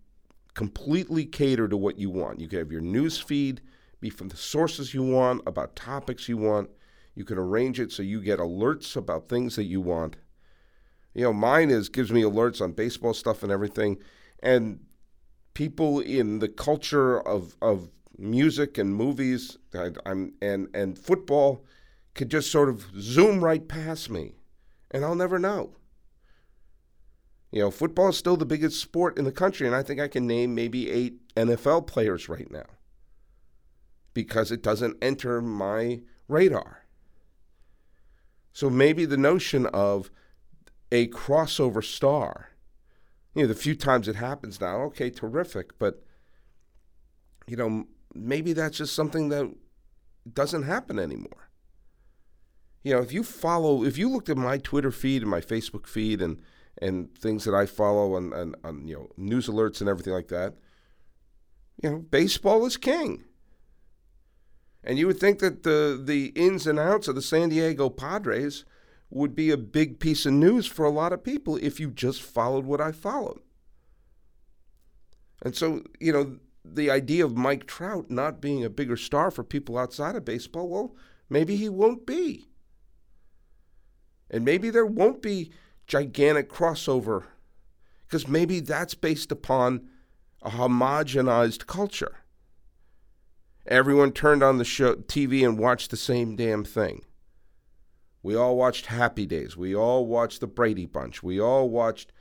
completely 0.54 1.24
cater 1.26 1.68
to 1.68 1.76
what 1.76 1.98
you 1.98 2.10
want. 2.10 2.40
You 2.40 2.48
can 2.48 2.58
have 2.58 2.72
your 2.72 2.80
news 2.80 3.18
feed 3.18 3.60
be 4.00 4.10
from 4.10 4.28
the 4.28 4.36
sources 4.36 4.94
you 4.94 5.02
want, 5.02 5.42
about 5.46 5.76
topics 5.76 6.28
you 6.28 6.36
want. 6.36 6.70
You 7.14 7.24
can 7.24 7.38
arrange 7.38 7.78
it 7.78 7.92
so 7.92 8.02
you 8.02 8.22
get 8.22 8.38
alerts 8.38 8.96
about 8.96 9.28
things 9.28 9.56
that 9.56 9.64
you 9.64 9.80
want. 9.80 10.16
You 11.14 11.24
know, 11.24 11.32
mine 11.32 11.70
is 11.70 11.88
gives 11.88 12.10
me 12.10 12.22
alerts 12.22 12.60
on 12.60 12.72
baseball 12.72 13.14
stuff 13.14 13.42
and 13.42 13.52
everything. 13.52 13.98
And 14.42 14.80
people 15.54 16.00
in 16.00 16.38
the 16.38 16.48
culture 16.48 17.20
of 17.20 17.56
of 17.60 17.90
music 18.16 18.78
and 18.78 18.94
movies 18.94 19.58
I, 19.74 19.90
am 20.06 20.34
and 20.40 20.68
and 20.72 20.98
football 20.98 21.64
could 22.14 22.30
just 22.30 22.50
sort 22.50 22.68
of 22.68 22.86
zoom 22.98 23.42
right 23.44 23.66
past 23.66 24.08
me, 24.08 24.36
and 24.90 25.04
I'll 25.04 25.14
never 25.14 25.38
know. 25.38 25.76
You 27.50 27.62
know, 27.62 27.70
football 27.70 28.10
is 28.10 28.16
still 28.16 28.36
the 28.36 28.46
biggest 28.46 28.80
sport 28.80 29.18
in 29.18 29.24
the 29.24 29.32
country, 29.32 29.66
and 29.66 29.74
I 29.74 29.82
think 29.82 30.00
I 30.00 30.08
can 30.08 30.26
name 30.26 30.54
maybe 30.54 30.90
eight 30.90 31.34
NFL 31.34 31.86
players 31.88 32.28
right 32.28 32.50
now 32.50 32.66
because 34.14 34.50
it 34.50 34.62
doesn't 34.62 34.96
enter 35.02 35.40
my 35.40 36.00
radar. 36.28 36.84
So 38.52 38.68
maybe 38.68 39.04
the 39.04 39.16
notion 39.16 39.66
of 39.66 40.10
a 40.90 41.08
crossover 41.08 41.84
star, 41.84 42.50
you 43.34 43.42
know, 43.42 43.48
the 43.48 43.54
few 43.54 43.76
times 43.76 44.08
it 44.08 44.16
happens 44.16 44.60
now, 44.60 44.82
okay, 44.82 45.10
terrific, 45.10 45.78
but, 45.78 46.04
you 47.46 47.56
know, 47.56 47.84
maybe 48.14 48.52
that's 48.52 48.78
just 48.78 48.94
something 48.94 49.28
that 49.28 49.54
doesn't 50.32 50.64
happen 50.64 50.98
anymore. 50.98 51.48
You 52.82 52.94
know, 52.94 53.00
if 53.00 53.12
you 53.12 53.22
follow, 53.22 53.84
if 53.84 53.98
you 53.98 54.08
looked 54.08 54.28
at 54.30 54.36
my 54.36 54.58
Twitter 54.58 54.90
feed 54.90 55.22
and 55.22 55.30
my 55.30 55.40
Facebook 55.40 55.86
feed 55.86 56.20
and 56.20 56.40
and 56.78 57.16
things 57.16 57.44
that 57.44 57.54
I 57.54 57.66
follow 57.66 58.14
on, 58.14 58.32
on, 58.32 58.54
on 58.64 58.86
you 58.86 58.94
know 58.94 59.08
news 59.16 59.48
alerts 59.48 59.80
and 59.80 59.88
everything 59.88 60.12
like 60.12 60.28
that. 60.28 60.54
You 61.82 61.90
know, 61.90 61.98
baseball 61.98 62.64
is 62.66 62.76
king. 62.76 63.24
And 64.82 64.98
you 64.98 65.06
would 65.06 65.20
think 65.20 65.40
that 65.40 65.62
the 65.62 66.00
the 66.02 66.26
ins 66.36 66.66
and 66.66 66.78
outs 66.78 67.08
of 67.08 67.14
the 67.14 67.22
San 67.22 67.50
Diego 67.50 67.90
Padres 67.90 68.64
would 69.10 69.34
be 69.34 69.50
a 69.50 69.56
big 69.56 69.98
piece 69.98 70.24
of 70.24 70.32
news 70.32 70.66
for 70.66 70.84
a 70.84 70.90
lot 70.90 71.12
of 71.12 71.24
people 71.24 71.56
if 71.56 71.80
you 71.80 71.90
just 71.90 72.22
followed 72.22 72.64
what 72.64 72.80
I 72.80 72.92
followed. 72.92 73.40
And 75.42 75.56
so, 75.56 75.82
you 75.98 76.12
know, 76.12 76.38
the 76.64 76.90
idea 76.90 77.24
of 77.24 77.36
Mike 77.36 77.66
Trout 77.66 78.10
not 78.10 78.40
being 78.40 78.64
a 78.64 78.70
bigger 78.70 78.96
star 78.96 79.30
for 79.30 79.42
people 79.42 79.78
outside 79.78 80.14
of 80.14 80.24
baseball, 80.24 80.68
well, 80.68 80.94
maybe 81.28 81.56
he 81.56 81.68
won't 81.68 82.06
be. 82.06 82.48
And 84.30 84.44
maybe 84.44 84.70
there 84.70 84.86
won't 84.86 85.22
be 85.22 85.50
gigantic 85.86 86.48
crossover 86.48 87.24
because 88.06 88.28
maybe 88.28 88.60
that's 88.60 88.94
based 88.94 89.32
upon 89.32 89.88
a 90.42 90.50
homogenized 90.50 91.66
culture. 91.66 92.19
Everyone 93.66 94.12
turned 94.12 94.42
on 94.42 94.58
the 94.58 94.64
show 94.64 94.94
TV 94.96 95.44
and 95.44 95.58
watched 95.58 95.90
the 95.90 95.96
same 95.96 96.36
damn 96.36 96.64
thing. 96.64 97.04
We 98.22 98.34
all 98.34 98.56
watched 98.56 98.86
Happy 98.86 99.26
Days. 99.26 99.56
We 99.56 99.74
all 99.74 100.06
watched 100.06 100.40
the 100.40 100.46
Brady 100.46 100.86
Bunch. 100.86 101.22
We 101.22 101.40
all 101.40 101.68
watched, 101.68 102.12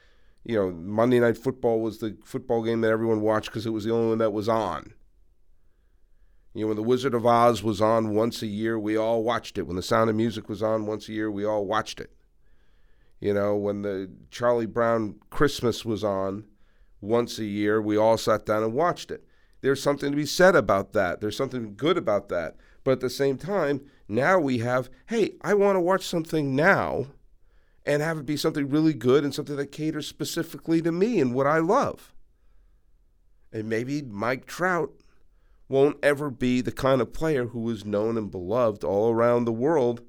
you 0.43 0.55
know, 0.55 0.72
Monday 0.72 1.19
Night 1.19 1.38
Football 1.38 1.81
was 1.81 2.00
the 2.00 2.17
football 2.24 2.63
game 2.63 2.81
that 2.81 2.91
everyone 2.91 3.22
watched 3.22 3.48
because 3.48 3.65
it 3.65 3.72
was 3.72 3.84
the 3.84 3.93
only 3.93 4.10
one 4.10 4.17
that 4.19 4.31
was 4.31 4.48
on. 4.48 4.93
You 6.53 6.62
know, 6.62 6.67
when 6.67 6.77
The 6.77 6.84
Wizard 6.84 7.13
of 7.13 7.25
Oz 7.25 7.63
was 7.63 7.81
on 7.81 8.15
once 8.15 8.41
a 8.41 8.48
year, 8.48 8.79
we 8.79 8.98
all 8.98 9.24
watched 9.24 9.58
it. 9.58 9.63
When 9.63 9.75
The 9.75 9.84
Sound 9.84 10.10
of 10.10 10.15
Music 10.15 10.50
was 10.50 10.63
on 10.63 10.86
once 10.86 11.08
a 11.08 11.13
year, 11.13 11.29
we 11.29 11.46
all 11.46 11.65
watched 11.65 12.00
it. 12.00 12.12
You 13.19 13.34
know, 13.34 13.55
when 13.55 13.81
the 13.81 14.10
Charlie 14.31 14.65
Brown 14.65 15.15
Christmas 15.29 15.84
was 15.84 16.03
on 16.03 16.46
once 17.01 17.38
a 17.38 17.46
year, 17.46 17.81
we 17.81 17.98
all 17.98 18.17
sat 18.17 18.46
down 18.46 18.63
and 18.63 18.74
watched 18.74 19.12
it. 19.12 19.25
There's 19.62 19.82
something 19.82 20.12
to 20.12 20.16
be 20.16 20.25
said 20.25 20.56
about 20.56 20.94
that. 20.94 21.22
There's 21.22 21.38
something 21.38 21.75
good 21.75 21.98
about 21.98 22.30
that. 22.30 22.56
But 22.84 22.92
at 22.92 23.00
the 23.01 23.10
same 23.10 23.38
time, 23.38 23.82
now 24.08 24.39
we 24.39 24.60
have, 24.60 24.89
hey, 25.08 25.34
I 25.42 25.54
want 25.54 25.75
to 25.75 25.82
watch 25.82 26.06
something 26.06 26.56
now 26.56 27.08
and 27.86 28.01
have 28.01 28.18
it 28.18 28.25
be 28.25 28.38
something 28.38 28.70
really 28.70 28.94
good 28.94 29.24
and 29.24 29.34
something 29.34 29.56
that 29.58 29.72
caters 29.72 30.08
specifically 30.08 30.82
to 30.82 30.92
me 30.92 31.20
and 31.20 31.34
what 31.34 31.48
I 31.48 31.58
love. 31.60 32.13
And 33.51 33.68
maybe 33.68 34.01
Mike 34.01 34.46
Trout 34.46 34.94
won't 35.68 35.98
ever 36.01 36.30
be 36.30 36.62
the 36.62 36.72
kind 36.72 37.01
of 37.01 37.13
player 37.13 37.48
who 37.48 37.70
is 37.70 37.86
known 37.86 38.18
and 38.18 38.32
beloved 38.32 38.84
all 38.84 39.12
around 39.12 39.46
the 39.46 39.51
world 39.51 40.01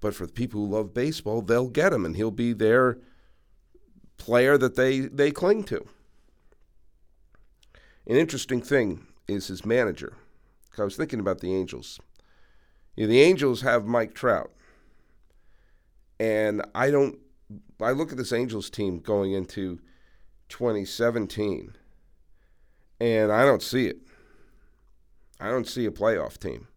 but 0.00 0.14
for 0.14 0.26
the 0.26 0.32
people 0.32 0.60
who 0.60 0.72
love 0.72 0.94
baseball, 0.94 1.42
they'll 1.42 1.68
get 1.68 1.92
him, 1.92 2.04
and 2.04 2.16
he'll 2.16 2.30
be 2.30 2.52
their 2.52 2.98
player 4.18 4.58
that 4.58 4.76
they, 4.76 5.00
they 5.00 5.30
cling 5.30 5.64
to. 5.64 5.86
An 8.06 8.16
interesting 8.16 8.62
thing 8.62 9.06
is 9.26 9.48
his 9.48 9.66
manager. 9.66 10.16
I 10.78 10.84
was 10.84 10.96
thinking 10.96 11.20
about 11.20 11.40
the 11.40 11.54
Angels. 11.54 11.98
You 12.94 13.04
know, 13.06 13.12
the 13.12 13.22
Angels 13.22 13.62
have 13.62 13.86
Mike 13.86 14.14
Trout, 14.14 14.52
and 16.20 16.62
I 16.74 16.90
don't. 16.90 17.18
I 17.80 17.92
look 17.92 18.12
at 18.12 18.18
this 18.18 18.32
Angels 18.32 18.70
team 18.70 18.98
going 18.98 19.32
into 19.32 19.80
2017, 20.48 21.74
and 23.00 23.32
I 23.32 23.44
don't 23.44 23.62
see 23.62 23.86
it. 23.86 23.98
I 25.40 25.48
don't 25.48 25.66
see 25.66 25.86
a 25.86 25.90
playoff 25.90 26.38
team. 26.38 26.68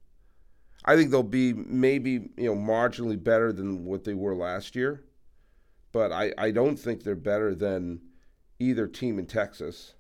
I 0.86 0.96
think 0.96 1.12
they'll 1.12 1.24
be 1.24 1.54
maybe 1.54 2.30
you 2.38 2.54
know 2.54 2.56
marginally 2.56 3.22
better 3.22 3.52
than 3.52 3.86
what 3.86 4.04
they 4.04 4.14
were 4.14 4.36
last 4.36 4.76
year, 4.76 5.04
but 5.92 6.12
I, 6.12 6.34
I 6.38 6.52
don't 6.52 6.78
think 6.78 7.04
they're 7.04 7.16
better 7.16 7.54
than 7.54 8.02
either 8.60 8.88
team 8.88 9.20
in 9.20 9.26
Texas. 9.26 9.94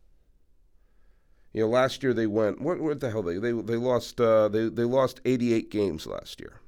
You 1.53 1.61
know, 1.61 1.67
last 1.67 2.03
year 2.03 2.13
they 2.13 2.27
went 2.27 2.61
what 2.61 2.79
what 2.79 2.99
the 2.99 3.09
hell 3.09 3.23
they 3.23 3.37
they 3.37 3.51
they 3.51 3.75
lost 3.75 4.21
uh, 4.21 4.47
they 4.49 4.69
they 4.69 4.83
lost 4.83 5.19
88 5.25 5.71
games 5.71 6.05
last 6.05 6.39
year. 6.39 6.61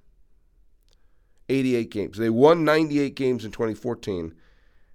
88 1.50 1.92
games. 1.92 2.18
They 2.18 2.30
won 2.30 2.64
98 2.64 3.16
games 3.16 3.44
in 3.44 3.52
2014, 3.52 4.34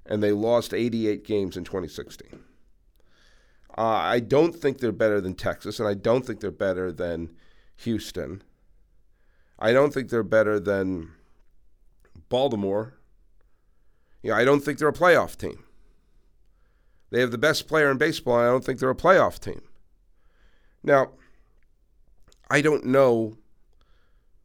and 0.07 0.23
they 0.23 0.33
lost 0.33 0.73
88 0.73 1.23
games 1.23 1.57
in 1.57 1.65
2016. 1.65 2.41
Uh, 3.77 3.83
I 3.83 4.21
don't 4.21 4.55
think 4.55 4.79
they're 4.79 4.91
better 4.91 5.21
than 5.21 5.35
Texas, 5.35 5.79
and 5.79 5.89
I 5.89 5.93
don't 5.93 6.25
think 6.25 6.41
they're 6.41 6.51
better 6.51 6.91
than 6.91 7.37
Houston. 7.79 8.43
I 9.59 9.73
don't 9.73 9.93
think 9.93 10.09
they're 10.09 10.23
better 10.23 10.59
than 10.59 11.13
Baltimore. 12.31 12.95
You 14.23 14.31
know, 14.31 14.37
I 14.37 14.45
don't 14.45 14.61
think 14.61 14.79
they're 14.79 14.89
a 14.89 14.95
playoff 14.95 15.37
team. 15.37 15.65
They 17.11 17.21
have 17.21 17.31
the 17.31 17.39
best 17.39 17.69
player 17.69 17.91
in 17.91 17.99
baseball. 17.99 18.39
And 18.39 18.49
I 18.49 18.51
don't 18.51 18.65
think 18.65 18.81
they're 18.81 18.91
a 18.91 18.95
playoff 18.95 19.39
team. 19.39 19.63
Now, 20.87 21.11
I 22.49 22.63
don't 22.63 22.87
know 22.87 23.37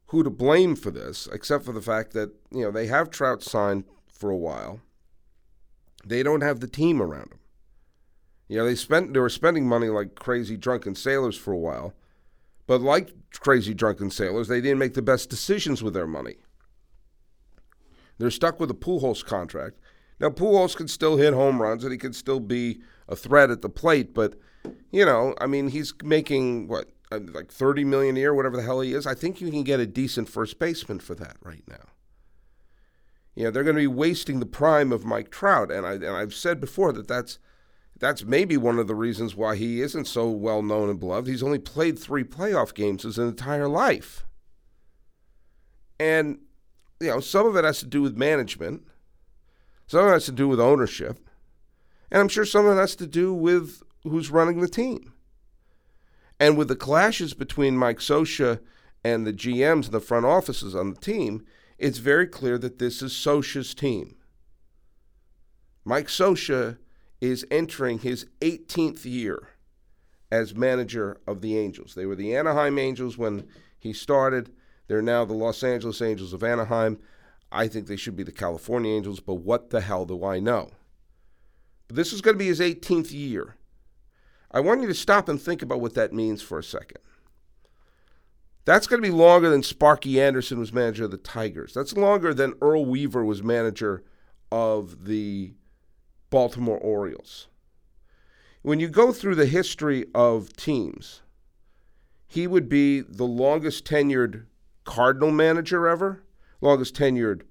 who 0.08 0.24
to 0.24 0.30
blame 0.30 0.76
for 0.76 0.92
this, 0.92 1.30
except 1.32 1.64
for 1.64 1.72
the 1.72 1.82
fact 1.82 2.12
that 2.14 2.32
you 2.52 2.64
know 2.64 2.72
they 2.72 2.88
have 2.88 3.10
Trout 3.10 3.42
signed 3.44 3.86
for 4.10 4.30
a 4.30 4.36
while. 4.36 4.82
They 6.04 6.24
don't 6.24 6.42
have 6.42 6.60
the 6.60 6.68
team 6.68 7.02
around 7.02 7.30
them. 7.30 7.40
You 8.50 8.58
know, 8.58 8.66
they 8.66 8.76
spent 8.76 9.14
they 9.14 9.20
were 9.20 9.30
spending 9.30 9.70
money 9.70 9.88
like 9.88 10.16
crazy 10.16 10.58
drunken 10.58 10.96
sailors 10.96 11.38
for 11.38 11.54
a 11.54 11.58
while. 11.58 11.94
But 12.68 12.82
like 12.82 13.12
crazy 13.40 13.74
drunken 13.74 14.10
sailors, 14.10 14.48
they 14.48 14.62
didn't 14.62 14.80
make 14.80 14.96
the 14.96 15.02
best 15.02 15.30
decisions 15.30 15.84
with 15.84 15.94
their 15.94 16.08
money. 16.08 16.38
They're 18.18 18.32
stuck 18.32 18.60
with 18.60 18.70
a 18.72 18.76
Pujols 18.76 19.26
contract. 19.26 19.78
Now, 20.20 20.30
Pujols 20.30 20.76
can 20.76 20.88
still 20.88 21.18
hit 21.18 21.34
home 21.34 21.62
runs 21.62 21.84
and 21.84 21.92
he 21.92 21.98
can 21.98 22.14
still 22.14 22.40
be 22.40 22.82
a 23.08 23.16
threat 23.16 23.50
at 23.50 23.62
the 23.62 23.70
plate, 23.70 24.14
but, 24.14 24.36
you 24.92 25.06
know, 25.06 25.36
I 25.40 25.48
mean, 25.48 25.70
he's 25.70 25.94
making, 26.04 26.68
what, 26.68 26.90
uh, 27.12 27.20
like 27.34 27.52
30 27.52 27.84
million 27.84 28.16
a 28.18 28.20
year, 28.20 28.34
whatever 28.34 28.58
the 28.58 28.64
hell 28.64 28.82
he 28.82 28.94
is. 28.94 29.08
I 29.08 29.14
think 29.14 29.42
you 29.42 29.50
can 29.52 29.64
get 29.64 29.80
a 29.80 29.86
decent 29.86 30.30
first 30.30 30.60
baseman 30.60 31.00
for 31.00 31.16
that 31.16 31.38
right 31.42 31.64
now. 31.68 31.90
You 33.36 33.46
know, 33.46 33.52
they're 33.52 33.64
going 33.64 33.76
to 33.76 33.82
be 33.82 33.88
wasting 33.88 34.40
the 34.40 34.46
prime 34.46 34.92
of 34.92 35.06
Mike 35.06 35.32
Trout, 35.32 35.72
and 35.72 35.86
I 35.86 35.94
and 35.94 36.08
I've 36.08 36.34
said 36.34 36.60
before 36.60 36.92
that 36.94 37.08
that's– 37.08 37.40
that's 38.02 38.24
maybe 38.24 38.58
one 38.58 38.80
of 38.80 38.88
the 38.88 38.96
reasons 38.96 39.36
why 39.36 39.56
he 39.56 39.80
isn't 39.80 40.06
so 40.06 40.28
well 40.28 40.64
known 40.64 40.90
and 40.90 41.00
beloved. 41.00 41.30
He's 41.30 41.44
only 41.44 41.60
played 41.60 42.00
three 42.00 42.24
playoff 42.24 42.74
games 42.74 43.04
his 43.04 43.20
entire 43.20 43.68
life. 43.68 44.26
And, 46.00 46.40
you 47.00 47.10
know, 47.10 47.20
some 47.20 47.46
of 47.46 47.56
it 47.56 47.64
has 47.64 47.80
to 47.80 47.86
do 47.86 48.02
with 48.02 48.18
management, 48.18 48.82
some 49.86 50.06
of 50.06 50.10
it 50.10 50.14
has 50.14 50.26
to 50.26 50.32
do 50.32 50.48
with 50.48 50.60
ownership, 50.60 51.20
and 52.10 52.20
I'm 52.20 52.28
sure 52.28 52.44
some 52.44 52.66
of 52.66 52.76
it 52.76 52.80
has 52.82 52.96
to 52.96 53.08
do 53.08 53.36
with 53.36 53.84
who's 54.04 54.32
running 54.32 54.62
the 54.62 54.68
team. 54.68 55.14
And 56.40 56.58
with 56.58 56.68
the 56.68 56.76
clashes 56.76 57.34
between 57.34 57.78
Mike 57.78 58.00
Scioscia 58.00 58.60
and 59.04 59.26
the 59.26 59.34
GMs 59.34 59.86
and 59.86 59.94
the 59.94 60.00
front 60.00 60.26
offices 60.26 60.76
on 60.76 60.94
the 60.94 61.00
team, 61.00 61.46
it's 61.78 62.00
very 62.00 62.28
clear 62.28 62.58
that 62.58 62.80
this 62.80 63.02
is 63.02 63.14
Scioscia's 63.14 63.74
team. 63.74 64.16
Mike 65.84 66.08
Scioscia 66.08 66.78
is 67.20 67.46
entering 67.52 68.00
his 68.00 68.26
18th 68.42 69.06
year 69.06 69.50
as 70.32 70.56
manager 70.56 71.18
of 71.28 71.42
the 71.42 71.58
Angels. 71.58 71.94
They 71.94 72.06
were 72.06 72.16
the 72.16 72.36
Anaheim 72.36 72.80
Angels 72.80 73.18
when 73.18 73.48
he 73.78 73.94
started. 73.94 74.52
They're 74.88 75.02
now 75.02 75.26
the 75.26 75.34
Los 75.34 75.64
Angeles 75.64 76.02
Angels 76.02 76.34
of 76.34 76.44
Anaheim. 76.44 77.00
I 77.52 77.68
think 77.68 77.88
they 77.88 77.98
should 77.98 78.16
be 78.16 78.24
the 78.24 78.32
California 78.32 78.92
Angels, 78.92 79.20
but 79.20 79.36
what 79.36 79.70
the 79.70 79.82
hell 79.82 80.06
do 80.06 80.24
I 80.24 80.40
know? 80.40 80.70
But 81.88 81.98
This 81.98 82.14
is 82.14 82.22
going 82.22 82.36
to 82.36 82.40
be 82.40 82.48
his 82.48 82.60
18th 82.60 83.12
year. 83.12 83.56
I 84.52 84.60
want 84.60 84.82
you 84.82 84.88
to 84.88 84.94
stop 84.94 85.30
and 85.30 85.42
think 85.42 85.62
about 85.62 85.82
what 85.82 85.94
that 85.94 86.14
means 86.14 86.42
for 86.42 86.60
a 86.60 86.64
second. 86.64 87.00
That's 88.66 88.86
going 88.86 89.02
to 89.02 89.08
be 89.08 89.14
longer 89.14 89.50
than 89.50 89.64
Sparky 89.64 90.22
Anderson 90.22 90.60
was 90.60 90.74
manager 90.74 91.06
of 91.06 91.12
the 91.12 91.18
Tigers. 91.18 91.74
That's 91.74 91.98
longer 91.98 92.34
than 92.34 92.54
Earl 92.62 92.86
Weaver 92.86 93.26
was 93.26 93.42
manager 93.42 94.04
of 94.52 95.06
the 95.06 95.54
Baltimore 96.30 96.78
Orioles. 96.78 97.48
When 98.62 98.80
you 98.80 98.90
go 98.90 99.12
through 99.12 99.36
the 99.36 99.48
history 99.48 100.06
of 100.14 100.56
teams, 100.56 101.22
he 102.28 102.46
would 102.46 102.70
be 102.70 103.02
the 103.02 103.26
longest 103.26 103.86
tenured 103.86 104.46
Cardinal 104.84 105.32
manager 105.32 105.88
ever, 105.88 106.24
longest 106.60 106.96
tenured 106.96 107.42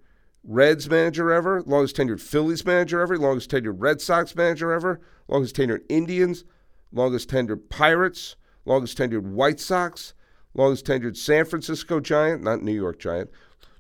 Reds 0.43 0.89
manager 0.89 1.31
ever, 1.31 1.63
longest 1.63 1.97
tenured 1.97 2.21
Phillies 2.21 2.65
manager 2.65 3.01
ever, 3.01 3.19
longest 3.19 3.51
tenured 3.51 3.77
Red 3.79 4.01
Sox 4.01 4.35
manager 4.35 4.73
ever, 4.73 5.01
longest 5.29 5.57
tenured 5.57 5.83
Indians, 5.89 6.45
longest 6.93 7.29
tenured 7.29 7.69
Pirates, 7.69 8.37
longest 8.65 8.99
tenured 8.99 9.23
White 9.23 9.61
Sox, 9.61 10.15
longest 10.55 10.87
tenured 10.87 11.17
San 11.17 11.45
Francisco 11.45 12.01
Giant, 12.01 12.43
not 12.43 12.63
New 12.63 12.75
York 12.75 12.99
Giant. 12.99 13.31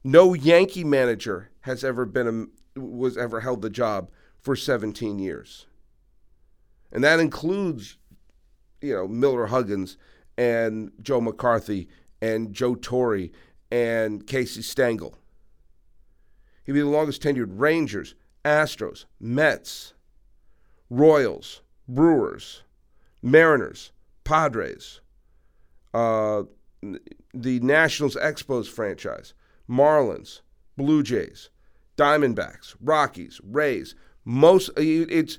No 0.03 0.35
Yankee 0.35 0.85
manager 0.85 1.51
has 1.61 1.85
ever 1.85 2.07
been 2.07 2.49
a, 2.77 2.81
was 2.81 3.17
ever 3.17 3.41
held 3.41 3.63
the 3.63 3.71
job 3.71 4.11
for 4.41 4.57
17 4.57 5.19
years. 5.19 5.67
And 6.93 7.05
that 7.05 7.21
includes 7.21 7.99
you 8.81 8.95
know 8.95 9.07
Miller 9.07 9.47
Huggins 9.47 9.97
and 10.39 10.91
Joe 11.03 11.21
McCarthy 11.21 11.89
and 12.23 12.53
Joe 12.53 12.75
Torre 12.75 13.29
and 13.71 14.27
Casey 14.27 14.63
Stengel. 14.63 15.17
He'd 16.65 16.73
be 16.73 16.81
the 16.81 16.87
longest 16.87 17.23
tenured 17.23 17.61
Rangers, 17.61 18.15
Astros, 18.45 19.05
Mets, 19.19 19.95
Royals, 20.89 21.63
Brewers, 21.89 22.63
Mariners, 23.23 23.93
Padres, 24.25 25.01
uh, 25.93 26.45
the 27.35 27.61
Nationals 27.61 28.17
Expos 28.17 28.67
franchise, 28.69 29.35
Marlins, 29.69 30.41
Blue 30.77 31.03
Jays, 31.03 31.51
Diamondbacks, 31.97 32.75
Rockies, 32.81 33.41
Rays. 33.45 33.95
Most 34.25 34.71
it's 34.77 35.39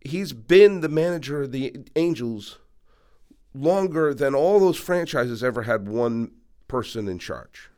he's 0.00 0.32
been 0.32 0.80
the 0.80 0.88
manager 0.88 1.42
of 1.42 1.52
the 1.52 1.76
Angels 1.96 2.58
longer 3.54 4.14
than 4.14 4.34
all 4.34 4.60
those 4.60 4.78
franchises 4.78 5.42
ever 5.42 5.62
had 5.62 5.88
one 5.88 6.32
person 6.68 7.08
in 7.08 7.18
charge. 7.18 7.70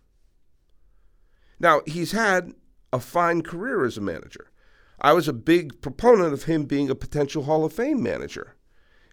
Now, 1.59 1.81
he's 1.87 2.13
had 2.13 2.53
a 2.93 3.01
fine 3.01 3.43
career 3.43 3.85
as 3.85 3.97
a 3.97 4.03
manager. 4.03 4.51
I 5.01 5.13
was 5.13 5.29
a 5.29 5.33
big 5.33 5.81
proponent 5.81 6.33
of 6.33 6.45
him 6.45 6.65
being 6.65 6.91
a 6.91 6.95
potential 6.95 7.45
Hall 7.45 7.65
of 7.65 7.73
Fame 7.73 8.03
manager, 8.03 8.55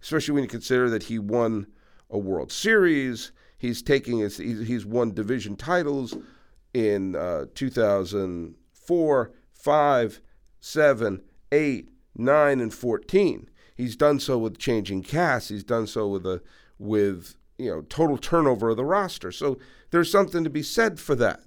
especially 0.02 0.34
when 0.34 0.44
you 0.44 0.50
consider 0.50 0.90
that 0.90 1.04
he 1.04 1.20
won 1.20 1.68
a 2.10 2.18
World 2.18 2.52
Series. 2.52 3.32
He's 3.58 3.82
taking 3.82 4.20
his, 4.20 4.38
he's 4.38 4.86
won 4.86 5.14
division 5.14 5.56
titles 5.56 6.18
in 6.74 7.16
uh, 7.16 7.46
2004, 7.56 9.32
5, 9.54 10.22
7, 10.60 11.22
8, 11.52 11.90
9, 12.16 12.60
and 12.60 12.74
14. 12.74 13.50
He's 13.76 13.96
done 13.96 14.20
so 14.20 14.38
with 14.38 14.58
changing 14.58 15.04
casts. 15.04 15.50
He's 15.50 15.64
done 15.64 15.88
so 15.88 16.08
with 16.08 16.26
a 16.26 16.42
with 16.78 17.36
you 17.58 17.70
know 17.70 17.82
total 17.84 18.18
turnover 18.18 18.70
of 18.70 18.78
the 18.78 18.86
roster. 18.86 19.32
So 19.32 19.58
there's 19.92 20.12
something 20.12 20.44
to 20.44 20.50
be 20.50 20.64
said 20.64 21.00
for 21.00 21.16
that. 21.16 21.42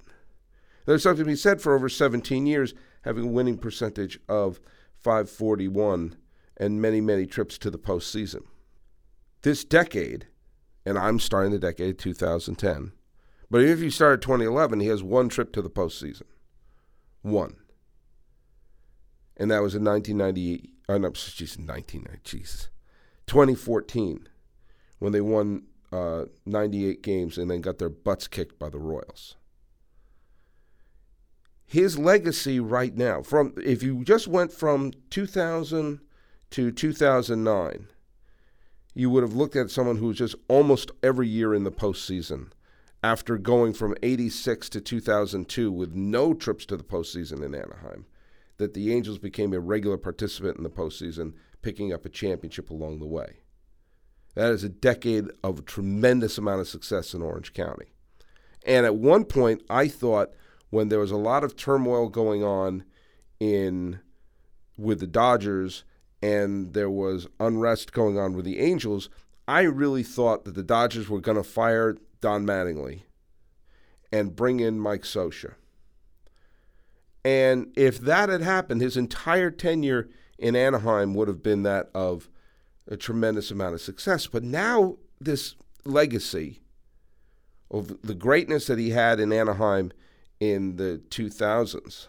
There's 0.87 1.03
something 1.03 1.25
to 1.25 1.31
be 1.31 1.37
said 1.37 1.61
for 1.61 1.75
over 1.75 1.89
17 1.89 2.47
years 2.47 2.75
having 3.03 3.25
a 3.25 3.31
winning 3.31 3.59
percentage 3.59 4.19
of 4.29 4.61
541 4.97 6.17
and 6.57 6.81
many 6.81 7.01
many 7.01 7.27
trips 7.27 7.59
to 7.59 7.71
the 7.71 7.79
postseason. 7.79 8.43
This 9.43 9.65
decade, 9.65 10.27
and 10.87 10.99
I'm 10.99 11.19
starting 11.19 11.53
the 11.53 11.59
decade 11.59 11.99
2010. 11.99 12.93
But 13.51 13.63
if 13.63 13.81
you 13.81 13.91
start 13.91 14.15
at 14.15 14.23
2011, 14.23 14.81
he 14.81 14.87
has 14.87 15.03
one 15.03 15.29
trip 15.29 15.53
to 15.53 15.63
the 15.63 15.71
postseason. 15.71 16.23
One. 17.23 17.57
And 19.37 19.51
that 19.51 19.63
was 19.63 19.75
in 19.75 19.85
1998 19.85 20.73
oh 20.89 20.99
no, 20.99 21.11
geez, 21.11 21.59
19, 21.59 22.07
Jesus, 22.25 22.69
2014, 23.27 24.29
when 24.99 25.13
they 25.13 25.21
won 25.21 25.65
uh, 25.93 26.25
98 26.47 27.03
games 27.03 27.39
and 27.39 27.51
then 27.51 27.61
got 27.61 27.79
their 27.79 27.89
butts 27.89 28.29
kicked 28.29 28.59
by 28.59 28.69
the 28.69 28.79
Royals. 28.79 29.37
His 31.65 31.99
legacy 31.99 32.61
right 32.61 32.95
now, 32.95 33.23
from 33.23 33.55
if 33.65 33.83
you 33.83 34.05
just 34.05 34.29
went 34.29 34.53
from 34.53 34.93
2000 35.11 36.01
to 36.51 36.71
2009, 36.71 37.89
you 38.95 39.11
would 39.11 39.23
have 39.23 39.35
looked 39.35 39.57
at 39.57 39.71
someone 39.71 39.97
who 39.97 40.09
was 40.09 40.19
just 40.19 40.35
almost 40.49 40.91
every 41.03 41.29
year 41.29 41.55
in 41.55 41.65
the 41.65 41.73
postseason 41.73 42.49
after 43.03 43.39
going 43.39 43.73
from 43.73 43.95
86 44.03 44.69
to 44.71 44.81
2002 44.81 45.73
with 45.73 45.95
no 45.95 46.35
trips 46.35 46.67
to 46.67 46.77
the 46.77 46.85
postseason 46.85 47.45
in 47.45 47.55
Anaheim 47.55 48.07
that 48.59 48.75
the 48.75 48.95
Angels 48.95 49.19
became 49.19 49.53
a 49.53 49.61
regular 49.61 49.97
participant 49.97 50.57
in 50.57 50.63
the 50.63 50.71
postseason, 50.71 51.33
picking 51.63 51.93
up 51.93 52.05
a 52.05 52.09
championship 52.09 52.71
along 52.71 53.01
the 53.01 53.07
way. 53.07 53.39
That 54.35 54.53
is 54.53 54.63
a 54.63 54.69
decade 54.69 55.27
of 55.43 55.65
tremendous 55.65 56.39
amount 56.39 56.61
of 56.61 56.69
success 56.69 57.13
in 57.13 57.23
Orange 57.23 57.53
County. 57.53 57.87
And 58.65 58.87
at 58.87 58.95
one 58.95 59.25
point, 59.25 59.63
I 59.69 59.89
thought 59.89 60.33
when 60.71 60.89
there 60.89 61.01
was 61.01 61.11
a 61.11 61.17
lot 61.17 61.45
of 61.45 61.57
turmoil 61.57 62.09
going 62.09 62.45
on 62.45 62.85
in 63.41 64.01
with 64.79 65.01
the 65.01 65.07
Dodgers 65.07 65.85
and 66.23 66.73
there 66.73 66.91
was 66.91 67.27
unrest 67.41 67.93
going 67.93 68.19
on 68.19 68.35
with 68.35 68.45
the 68.45 68.61
Angels, 68.61 69.11
I 69.49 69.63
really 69.63 70.05
thought 70.05 70.45
that 70.45 70.55
the 70.55 70.63
Dodgers 70.63 71.09
were 71.09 71.21
going 71.21 71.37
to 71.37 71.43
fire 71.43 71.97
Don 72.21 72.47
Mattingly 72.47 73.03
and 74.13 74.37
bring 74.37 74.61
in 74.61 74.79
Mike 74.79 75.03
Scioscia. 75.03 75.55
And 77.25 77.73
if 77.77 77.99
that 78.01 78.29
had 78.29 78.43
happened, 78.43 78.81
his 78.81 78.97
entire 78.97 79.51
tenure 79.51 80.09
in 80.39 80.57
Anaheim 80.57 81.15
would 81.15 81.29
have 81.29 81.43
been 81.43 81.63
that 81.65 81.91
of 81.95 82.29
a 82.89 82.97
tremendous 82.97 83.51
amount 83.51 83.75
of 83.75 83.81
success. 83.81 84.27
But 84.27 84.43
now, 84.43 84.97
this 85.21 85.55
legacy 85.85 86.61
of 87.71 88.03
the 88.03 88.15
greatness 88.15 88.67
that 88.67 88.79
he 88.79 88.91
had 88.91 89.21
in 89.21 89.33
Anaheim 89.33 89.93
in 90.41 90.77
the 90.77 91.01
2000s 91.11 92.09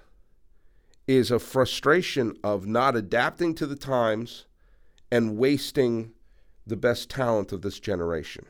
is 1.07 1.31
a 1.31 1.39
frustration 1.39 2.35
of 2.43 2.65
not 2.65 2.95
adapting 2.95 3.53
to 3.55 3.65
the 3.65 3.75
times 3.75 4.45
and 5.11 5.37
wasting 5.37 6.11
the 6.65 6.77
best 6.77 7.09
talent 7.09 7.51
of 7.51 7.61
this 7.61 7.79
generation. 7.79 8.45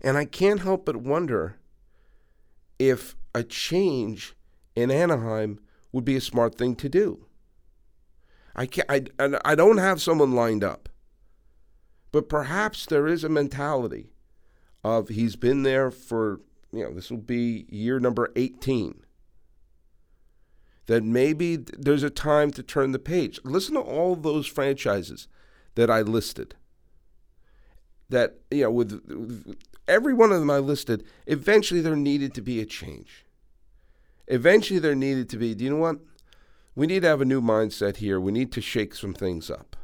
And 0.00 0.16
I 0.16 0.24
can't 0.24 0.60
help 0.60 0.84
but 0.84 0.96
wonder 0.96 1.56
if 2.78 3.16
a 3.34 3.42
change 3.42 4.34
in 4.74 4.90
Anaheim 4.90 5.58
would 5.92 6.04
be 6.04 6.16
a 6.16 6.20
smart 6.20 6.56
thing 6.56 6.76
to 6.76 6.88
do. 6.88 7.26
I 8.54 8.66
can't, 8.66 8.90
I, 9.18 9.38
I 9.44 9.54
don't 9.54 9.78
have 9.78 10.02
someone 10.02 10.32
lined 10.32 10.64
up, 10.64 10.88
but 12.10 12.28
perhaps 12.28 12.86
there 12.86 13.06
is 13.06 13.22
a 13.22 13.28
mentality 13.28 14.12
of 14.82 15.08
he's 15.08 15.36
been 15.36 15.62
there 15.62 15.90
for, 15.90 16.40
you 16.72 16.84
know, 16.84 16.92
this 16.92 17.10
will 17.10 17.18
be 17.18 17.66
year 17.68 18.00
number 18.00 18.30
18. 18.36 19.02
That 20.88 21.04
maybe 21.04 21.56
there's 21.56 22.02
a 22.02 22.10
time 22.10 22.50
to 22.50 22.62
turn 22.62 22.92
the 22.92 22.98
page. 22.98 23.40
Listen 23.44 23.74
to 23.74 23.80
all 23.80 24.16
those 24.16 24.46
franchises 24.46 25.28
that 25.76 25.90
I 25.90 26.02
listed. 26.02 26.56
That, 28.10 28.40
you 28.50 28.64
know, 28.64 28.70
with, 28.72 29.00
with 29.06 29.56
every 29.86 30.14
one 30.14 30.32
of 30.32 30.40
them 30.40 30.50
I 30.50 30.58
listed, 30.58 31.04
eventually 31.26 31.80
there 31.80 31.96
needed 31.96 32.34
to 32.34 32.42
be 32.42 32.60
a 32.60 32.66
change. 32.66 33.24
Eventually, 34.28 34.78
there 34.78 34.94
needed 34.94 35.28
to 35.30 35.38
be, 35.38 35.54
do 35.54 35.64
you 35.64 35.70
know 35.70 35.76
what? 35.76 35.96
We 36.74 36.86
need 36.86 37.00
to 37.00 37.08
have 37.08 37.22
a 37.22 37.26
new 37.26 37.40
mindset 37.40 37.96
here. 37.96 38.20
We 38.20 38.30
need 38.30 38.52
to 38.52 38.60
shake 38.60 38.94
some 38.94 39.14
things 39.14 39.50
up. 39.50 39.74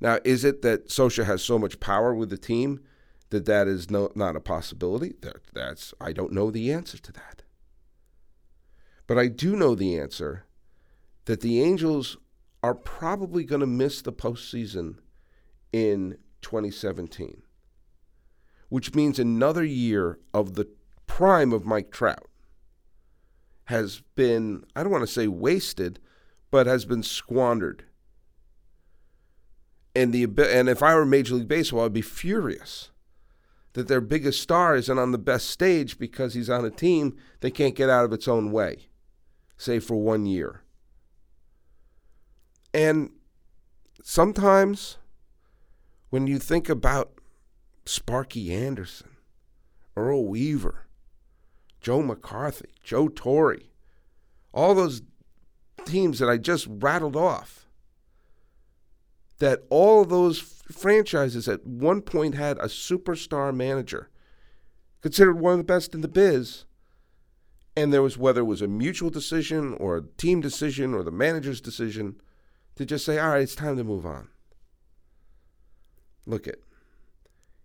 Now, 0.00 0.18
is 0.24 0.44
it 0.44 0.62
that 0.62 0.88
Scioscia 0.88 1.24
has 1.24 1.42
so 1.42 1.58
much 1.58 1.78
power 1.78 2.14
with 2.14 2.30
the 2.30 2.38
team 2.38 2.80
that 3.30 3.44
that 3.44 3.68
is 3.68 3.90
no, 3.90 4.10
not 4.14 4.34
a 4.34 4.40
possibility? 4.40 5.14
That, 5.20 5.36
that's 5.52 5.94
I 6.00 6.12
don't 6.12 6.32
know 6.32 6.50
the 6.50 6.72
answer 6.72 6.98
to 6.98 7.12
that. 7.12 7.42
But 9.12 9.20
I 9.20 9.28
do 9.28 9.56
know 9.56 9.74
the 9.74 9.98
answer 9.98 10.46
that 11.26 11.42
the 11.42 11.62
Angels 11.62 12.16
are 12.62 12.74
probably 12.74 13.44
going 13.44 13.60
to 13.60 13.66
miss 13.66 14.00
the 14.00 14.10
postseason 14.10 15.00
in 15.70 16.16
2017, 16.40 17.42
which 18.70 18.94
means 18.94 19.18
another 19.18 19.64
year 19.64 20.18
of 20.32 20.54
the 20.54 20.66
prime 21.06 21.52
of 21.52 21.66
Mike 21.66 21.90
Trout 21.90 22.26
has 23.64 24.02
been, 24.14 24.64
I 24.74 24.82
don't 24.82 24.90
want 24.90 25.06
to 25.06 25.12
say 25.12 25.28
wasted, 25.28 25.98
but 26.50 26.66
has 26.66 26.86
been 26.86 27.02
squandered. 27.02 27.84
And 29.94 30.14
the 30.14 30.24
and 30.24 30.70
if 30.70 30.82
I 30.82 30.94
were 30.94 31.04
Major 31.04 31.34
League 31.34 31.48
Baseball, 31.48 31.84
I'd 31.84 31.92
be 31.92 32.00
furious 32.00 32.92
that 33.74 33.88
their 33.88 34.00
biggest 34.00 34.40
star 34.40 34.74
isn't 34.74 34.98
on 34.98 35.12
the 35.12 35.18
best 35.18 35.50
stage 35.50 35.98
because 35.98 36.32
he's 36.32 36.48
on 36.48 36.64
a 36.64 36.70
team 36.70 37.18
that 37.40 37.50
can't 37.50 37.74
get 37.74 37.90
out 37.90 38.06
of 38.06 38.14
its 38.14 38.26
own 38.26 38.52
way, 38.52 38.88
say 39.56 39.78
for 39.78 39.96
one 39.96 40.26
year. 40.26 40.62
And 42.74 43.10
sometimes 44.02 44.98
when 46.10 46.26
you 46.26 46.38
think 46.38 46.68
about 46.68 47.12
Sparky 47.84 48.54
Anderson, 48.54 49.10
Earl 49.96 50.26
Weaver, 50.26 50.86
Joe 51.80 52.02
McCarthy, 52.02 52.70
Joe 52.82 53.08
Torre, 53.08 53.58
all 54.52 54.74
those 54.74 55.02
teams 55.84 56.18
that 56.18 56.28
I 56.28 56.36
just 56.38 56.66
rattled 56.68 57.16
off, 57.16 57.66
that 59.38 59.62
all 59.70 60.04
those 60.04 60.38
franchises 60.38 61.48
at 61.48 61.66
one 61.66 62.00
point 62.00 62.34
had 62.34 62.58
a 62.58 62.66
superstar 62.66 63.54
manager, 63.54 64.08
considered 65.00 65.40
one 65.40 65.54
of 65.54 65.58
the 65.58 65.64
best 65.64 65.94
in 65.94 66.00
the 66.00 66.08
biz. 66.08 66.64
And 67.76 67.92
there 67.92 68.02
was 68.02 68.18
whether 68.18 68.42
it 68.42 68.44
was 68.44 68.62
a 68.62 68.68
mutual 68.68 69.10
decision 69.10 69.74
or 69.74 69.96
a 69.96 70.02
team 70.18 70.40
decision 70.40 70.94
or 70.94 71.02
the 71.02 71.10
manager's 71.10 71.60
decision 71.60 72.20
to 72.76 72.84
just 72.84 73.04
say, 73.04 73.18
all 73.18 73.30
right, 73.30 73.42
it's 73.42 73.54
time 73.54 73.76
to 73.76 73.84
move 73.84 74.04
on. 74.04 74.28
Look 76.26 76.46
at 76.46 76.56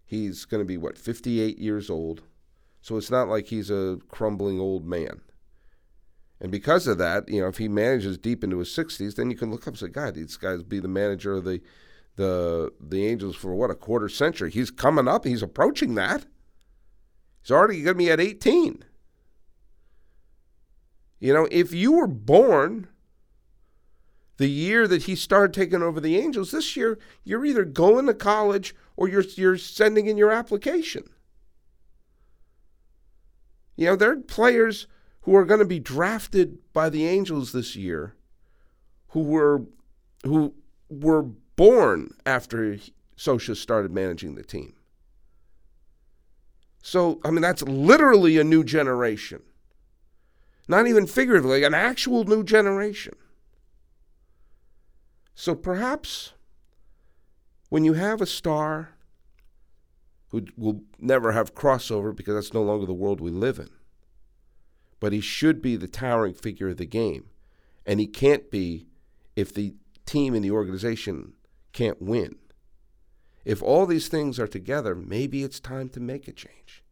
he's 0.06 0.46
going 0.46 0.62
to 0.62 0.66
be 0.66 0.78
what 0.78 0.98
58 0.98 1.60
years 1.60 1.90
old 1.90 2.24
so 2.82 2.96
it's 2.96 3.12
not 3.12 3.28
like 3.28 3.48
he's 3.48 3.70
a 3.70 4.00
crumbling 4.10 4.58
old 4.58 4.86
man. 4.86 5.20
And 6.40 6.50
because 6.50 6.88
of 6.88 6.98
that 7.00 7.28
you 7.28 7.42
know 7.42 7.48
if 7.48 7.58
he 7.58 7.68
manages 7.68 8.18
deep 8.18 8.44
into 8.44 8.60
his 8.60 8.70
60s 8.70 9.16
then 9.16 9.30
you 9.30 9.36
can 9.36 9.52
look 9.52 9.64
up 9.64 9.74
and 9.74 9.78
say 9.78 9.88
god 9.90 10.16
these 10.16 10.38
guys 10.38 10.64
be 10.64 10.80
the 10.80 10.88
manager 10.88 11.34
of 11.34 11.44
the 11.44 11.62
the 12.18 12.74
the 12.82 13.08
angels 13.08 13.36
for 13.36 13.56
what 13.56 13.72
a 13.72 13.76
quarter 13.76 14.10
century. 14.10 14.52
He's 14.52 14.72
coming 14.72 15.08
up. 15.08 15.24
He's 15.24 15.44
approaching 15.44 15.96
that. 15.96 16.26
He's 17.42 17.52
already 17.52 17.82
going 17.82 17.94
to 17.96 17.98
be 17.98 18.12
at 18.12 18.20
18 18.20 18.84
you 21.20 21.34
know 21.34 21.48
if 21.52 21.74
you 21.74 21.94
were 21.94 22.08
born 22.08 22.88
the 24.38 24.50
year 24.50 24.88
that 24.88 25.04
he 25.04 25.16
started 25.16 25.54
taking 25.54 25.82
over 25.82 26.00
the 26.00 26.18
Angels, 26.18 26.52
this 26.52 26.76
year 26.76 26.98
you're 27.24 27.46
either 27.46 27.66
going 27.66 28.06
to 28.06 28.14
college 28.14 28.76
or 28.96 29.10
you're 29.10 29.24
you're 29.36 29.58
sending 29.58 30.08
in 30.08 30.18
your 30.18 30.32
application. 30.32 31.04
You 33.76 33.88
know, 33.88 33.96
there 33.96 34.12
are 34.12 34.18
players 34.18 34.88
who 35.22 35.36
are 35.36 35.46
going 35.46 35.60
to 35.60 35.66
be 35.66 35.80
drafted 35.80 36.58
by 36.74 36.90
the 36.90 37.06
Angels 37.06 37.52
this 37.52 37.76
year 37.76 38.16
who 39.10 39.22
were 39.22 39.64
who 40.24 40.54
were 40.90 41.24
born 41.24 42.14
after 42.26 42.78
Scioscia 43.18 43.56
started 43.56 43.92
managing 43.92 44.36
the 44.36 44.44
team. 44.44 44.74
So, 46.82 47.20
I 47.26 47.32
mean, 47.32 47.42
that's 47.42 47.64
literally 47.64 48.38
a 48.38 48.44
new 48.44 48.64
generation. 48.64 49.42
Not 50.68 50.88
even 50.88 51.08
figuratively, 51.08 51.64
an 51.64 51.74
actual 51.74 52.24
new 52.26 52.44
generation. 52.44 53.16
So 55.34 55.56
perhaps 55.56 56.34
when 57.70 57.86
you 57.86 57.94
have 57.94 58.22
a 58.22 58.26
star 58.26 58.96
who 60.30 60.46
will 60.58 60.82
never 61.00 61.32
have 61.32 61.56
crossover 61.56 62.16
because 62.16 62.36
that's 62.36 62.54
no 62.54 62.64
longer 62.64 62.86
the 62.86 62.94
world 62.94 63.22
we 63.22 63.32
live 63.32 63.60
in, 63.60 63.70
but 65.00 65.14
he 65.14 65.22
should 65.22 65.62
be 65.62 65.76
the 65.76 65.88
towering 65.88 66.34
figure 66.34 66.70
of 66.70 66.78
the 66.78 66.86
game. 66.86 67.30
And 67.86 68.00
he 68.00 68.08
can't 68.08 68.52
be 68.52 68.88
if 69.36 69.54
the 69.54 69.76
team 70.06 70.34
and 70.34 70.44
the 70.44 70.52
organization 70.52 71.34
can't 71.72 72.02
win. 72.02 72.36
If 73.46 73.64
all 73.64 73.86
these 73.86 74.10
things 74.10 74.40
are 74.40 74.48
together, 74.48 74.96
maybe 74.96 75.44
it's 75.44 75.60
time 75.62 75.88
to 75.90 76.02
make 76.02 76.28
a 76.28 76.34
change. 76.34 76.84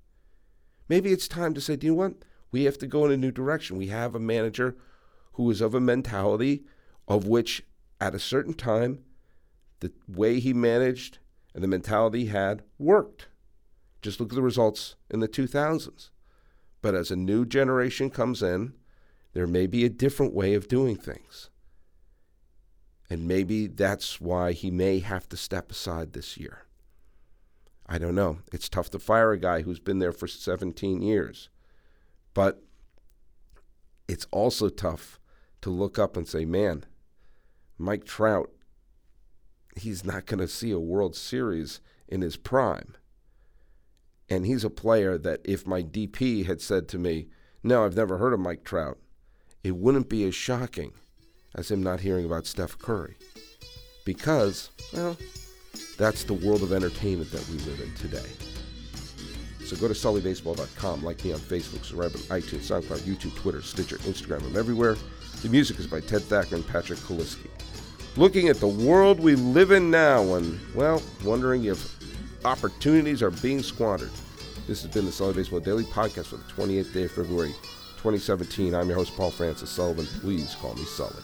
Maybe 0.88 1.12
it's 1.12 1.28
time 1.28 1.54
to 1.56 1.62
say, 1.62 1.76
do 1.76 1.88
you 1.88 1.94
know 1.94 1.98
what? 1.98 2.14
We 2.56 2.64
have 2.64 2.78
to 2.78 2.88
go 2.88 3.04
in 3.04 3.12
a 3.12 3.18
new 3.18 3.32
direction. 3.32 3.76
We 3.76 3.88
have 3.88 4.16
a 4.16 4.20
manager 4.20 4.78
who 5.34 5.52
is 5.52 5.60
of 5.60 5.76
a 5.76 5.82
mentality 5.82 6.64
of 7.06 7.28
which 7.28 7.64
at 8.00 8.16
a 8.16 8.18
certain 8.18 8.54
time, 8.54 9.04
the 9.82 9.92
way 10.08 10.40
he 10.40 10.54
managed 10.54 11.18
and 11.54 11.62
the 11.62 11.68
mentality 11.68 12.20
he 12.20 12.26
had 12.28 12.64
worked. 12.80 13.28
Just 14.02 14.22
look 14.22 14.30
at 14.32 14.36
the 14.36 14.42
results 14.42 14.96
in 15.10 15.20
the 15.20 15.28
2000s. 15.28 16.12
But 16.82 16.96
as 16.96 17.12
a 17.12 17.18
new 17.18 17.46
generation 17.46 18.10
comes 18.10 18.42
in, 18.42 18.72
there 19.34 19.48
may 19.48 19.68
be 19.68 19.84
a 19.84 19.90
different 19.90 20.34
way 20.34 20.54
of 20.54 20.70
doing 20.70 20.96
things. 20.96 21.50
And 23.10 23.28
maybe 23.28 23.68
that's 23.68 24.22
why 24.22 24.54
he 24.54 24.72
may 24.72 25.00
have 25.00 25.28
to 25.28 25.36
step 25.36 25.72
aside 25.72 26.14
this 26.14 26.38
year. 26.38 26.68
I 27.86 27.98
don't 27.98 28.16
know. 28.16 28.38
It's 28.54 28.70
tough 28.70 28.90
to 28.92 29.00
fire 29.00 29.34
a 29.34 29.38
guy 29.38 29.64
who's 29.64 29.82
been 29.82 30.00
there 30.00 30.14
for 30.14 30.30
17 30.30 31.02
years. 31.02 31.50
But 32.36 32.62
it's 34.08 34.28
also 34.30 34.70
tough 34.70 35.20
to 35.62 35.72
look 35.72 35.98
up 35.98 36.16
and 36.16 36.28
say, 36.28 36.46
man, 36.46 36.86
Mike 37.80 38.06
Trout, 38.06 38.52
he's 39.76 40.06
not 40.06 40.28
going 40.28 40.40
to 40.40 40.48
see 40.48 40.70
a 40.70 40.80
World 40.80 41.16
Series 41.16 41.82
in 42.08 42.22
his 42.22 42.38
prime. 42.38 42.96
And 44.30 44.46
he's 44.46 44.64
a 44.64 44.70
player 44.70 45.18
that 45.18 45.42
if 45.44 45.66
my 45.66 45.82
DP 45.82 46.46
had 46.46 46.62
said 46.62 46.88
to 46.90 47.00
me, 47.00 47.28
No, 47.64 47.86
I've 47.86 47.96
never 47.96 48.18
heard 48.18 48.34
of 48.34 48.40
Mike 48.40 48.64
Trout, 48.64 48.98
it 49.64 49.76
wouldn't 49.76 50.10
be 50.10 50.24
as 50.28 50.36
shocking 50.36 50.94
as 51.56 51.72
him 51.72 51.82
not 51.82 52.02
hearing 52.02 52.26
about 52.26 52.46
Steph 52.46 52.78
Curry. 52.78 53.16
Because, 54.04 54.70
well, 54.94 55.18
that's 55.98 56.24
the 56.24 56.34
world 56.34 56.64
of 56.64 56.74
entertainment 56.74 57.32
that 57.32 57.48
we 57.50 57.58
live 57.60 57.82
in 57.82 57.94
today. 57.96 58.55
So 59.66 59.76
go 59.76 59.88
to 59.88 59.94
sullybaseball.com, 59.94 61.04
like 61.04 61.24
me 61.26 61.34
on 61.34 61.40
Facebook, 61.40 61.84
subscribe 61.84 62.14
on 62.16 62.40
iTunes, 62.40 62.70
SoundCloud, 62.70 63.00
YouTube, 63.00 63.36
Twitter, 63.36 63.62
Stitcher, 63.62 63.98
Instagram. 64.00 64.46
I'm 64.46 64.58
everywhere. 64.58 64.96
The 65.42 65.50
music 65.50 65.80
is 65.80 65.88
by 65.88 66.00
Ted 66.00 66.22
Thacker 66.24 66.56
and 66.56 66.68
Patrick 66.68 67.00
Koliski 67.00 67.50
looking 68.18 68.48
at 68.48 68.58
the 68.58 68.68
world 68.68 69.20
we 69.20 69.36
live 69.36 69.72
in 69.72 69.92
now 69.92 70.36
and, 70.36 70.60
well, 70.74 71.02
wondering 71.24 71.66
if 71.66 71.96
opportunities 72.46 73.22
are 73.22 73.32
being 73.32 73.62
squandered. 73.62 74.12
This 74.68 74.82
has 74.84 74.92
been 74.92 75.06
the 75.06 75.12
Sully 75.12 75.34
Baseball 75.34 75.60
Daily 75.60 75.84
Podcast 75.84 76.28
for 76.28 76.38
the 76.38 76.44
28th 76.44 76.94
day 76.94 77.04
of 77.04 77.12
February 77.12 77.54
2017. 77.98 78.74
I'm 78.74 78.88
your 78.88 78.98
host, 78.98 79.16
Paul 79.16 79.32
Francis 79.32 79.70
Sullivan. 79.70 80.06
Please 80.22 80.56
call 80.56 80.74
me 80.76 80.84
Sully. 80.84 81.22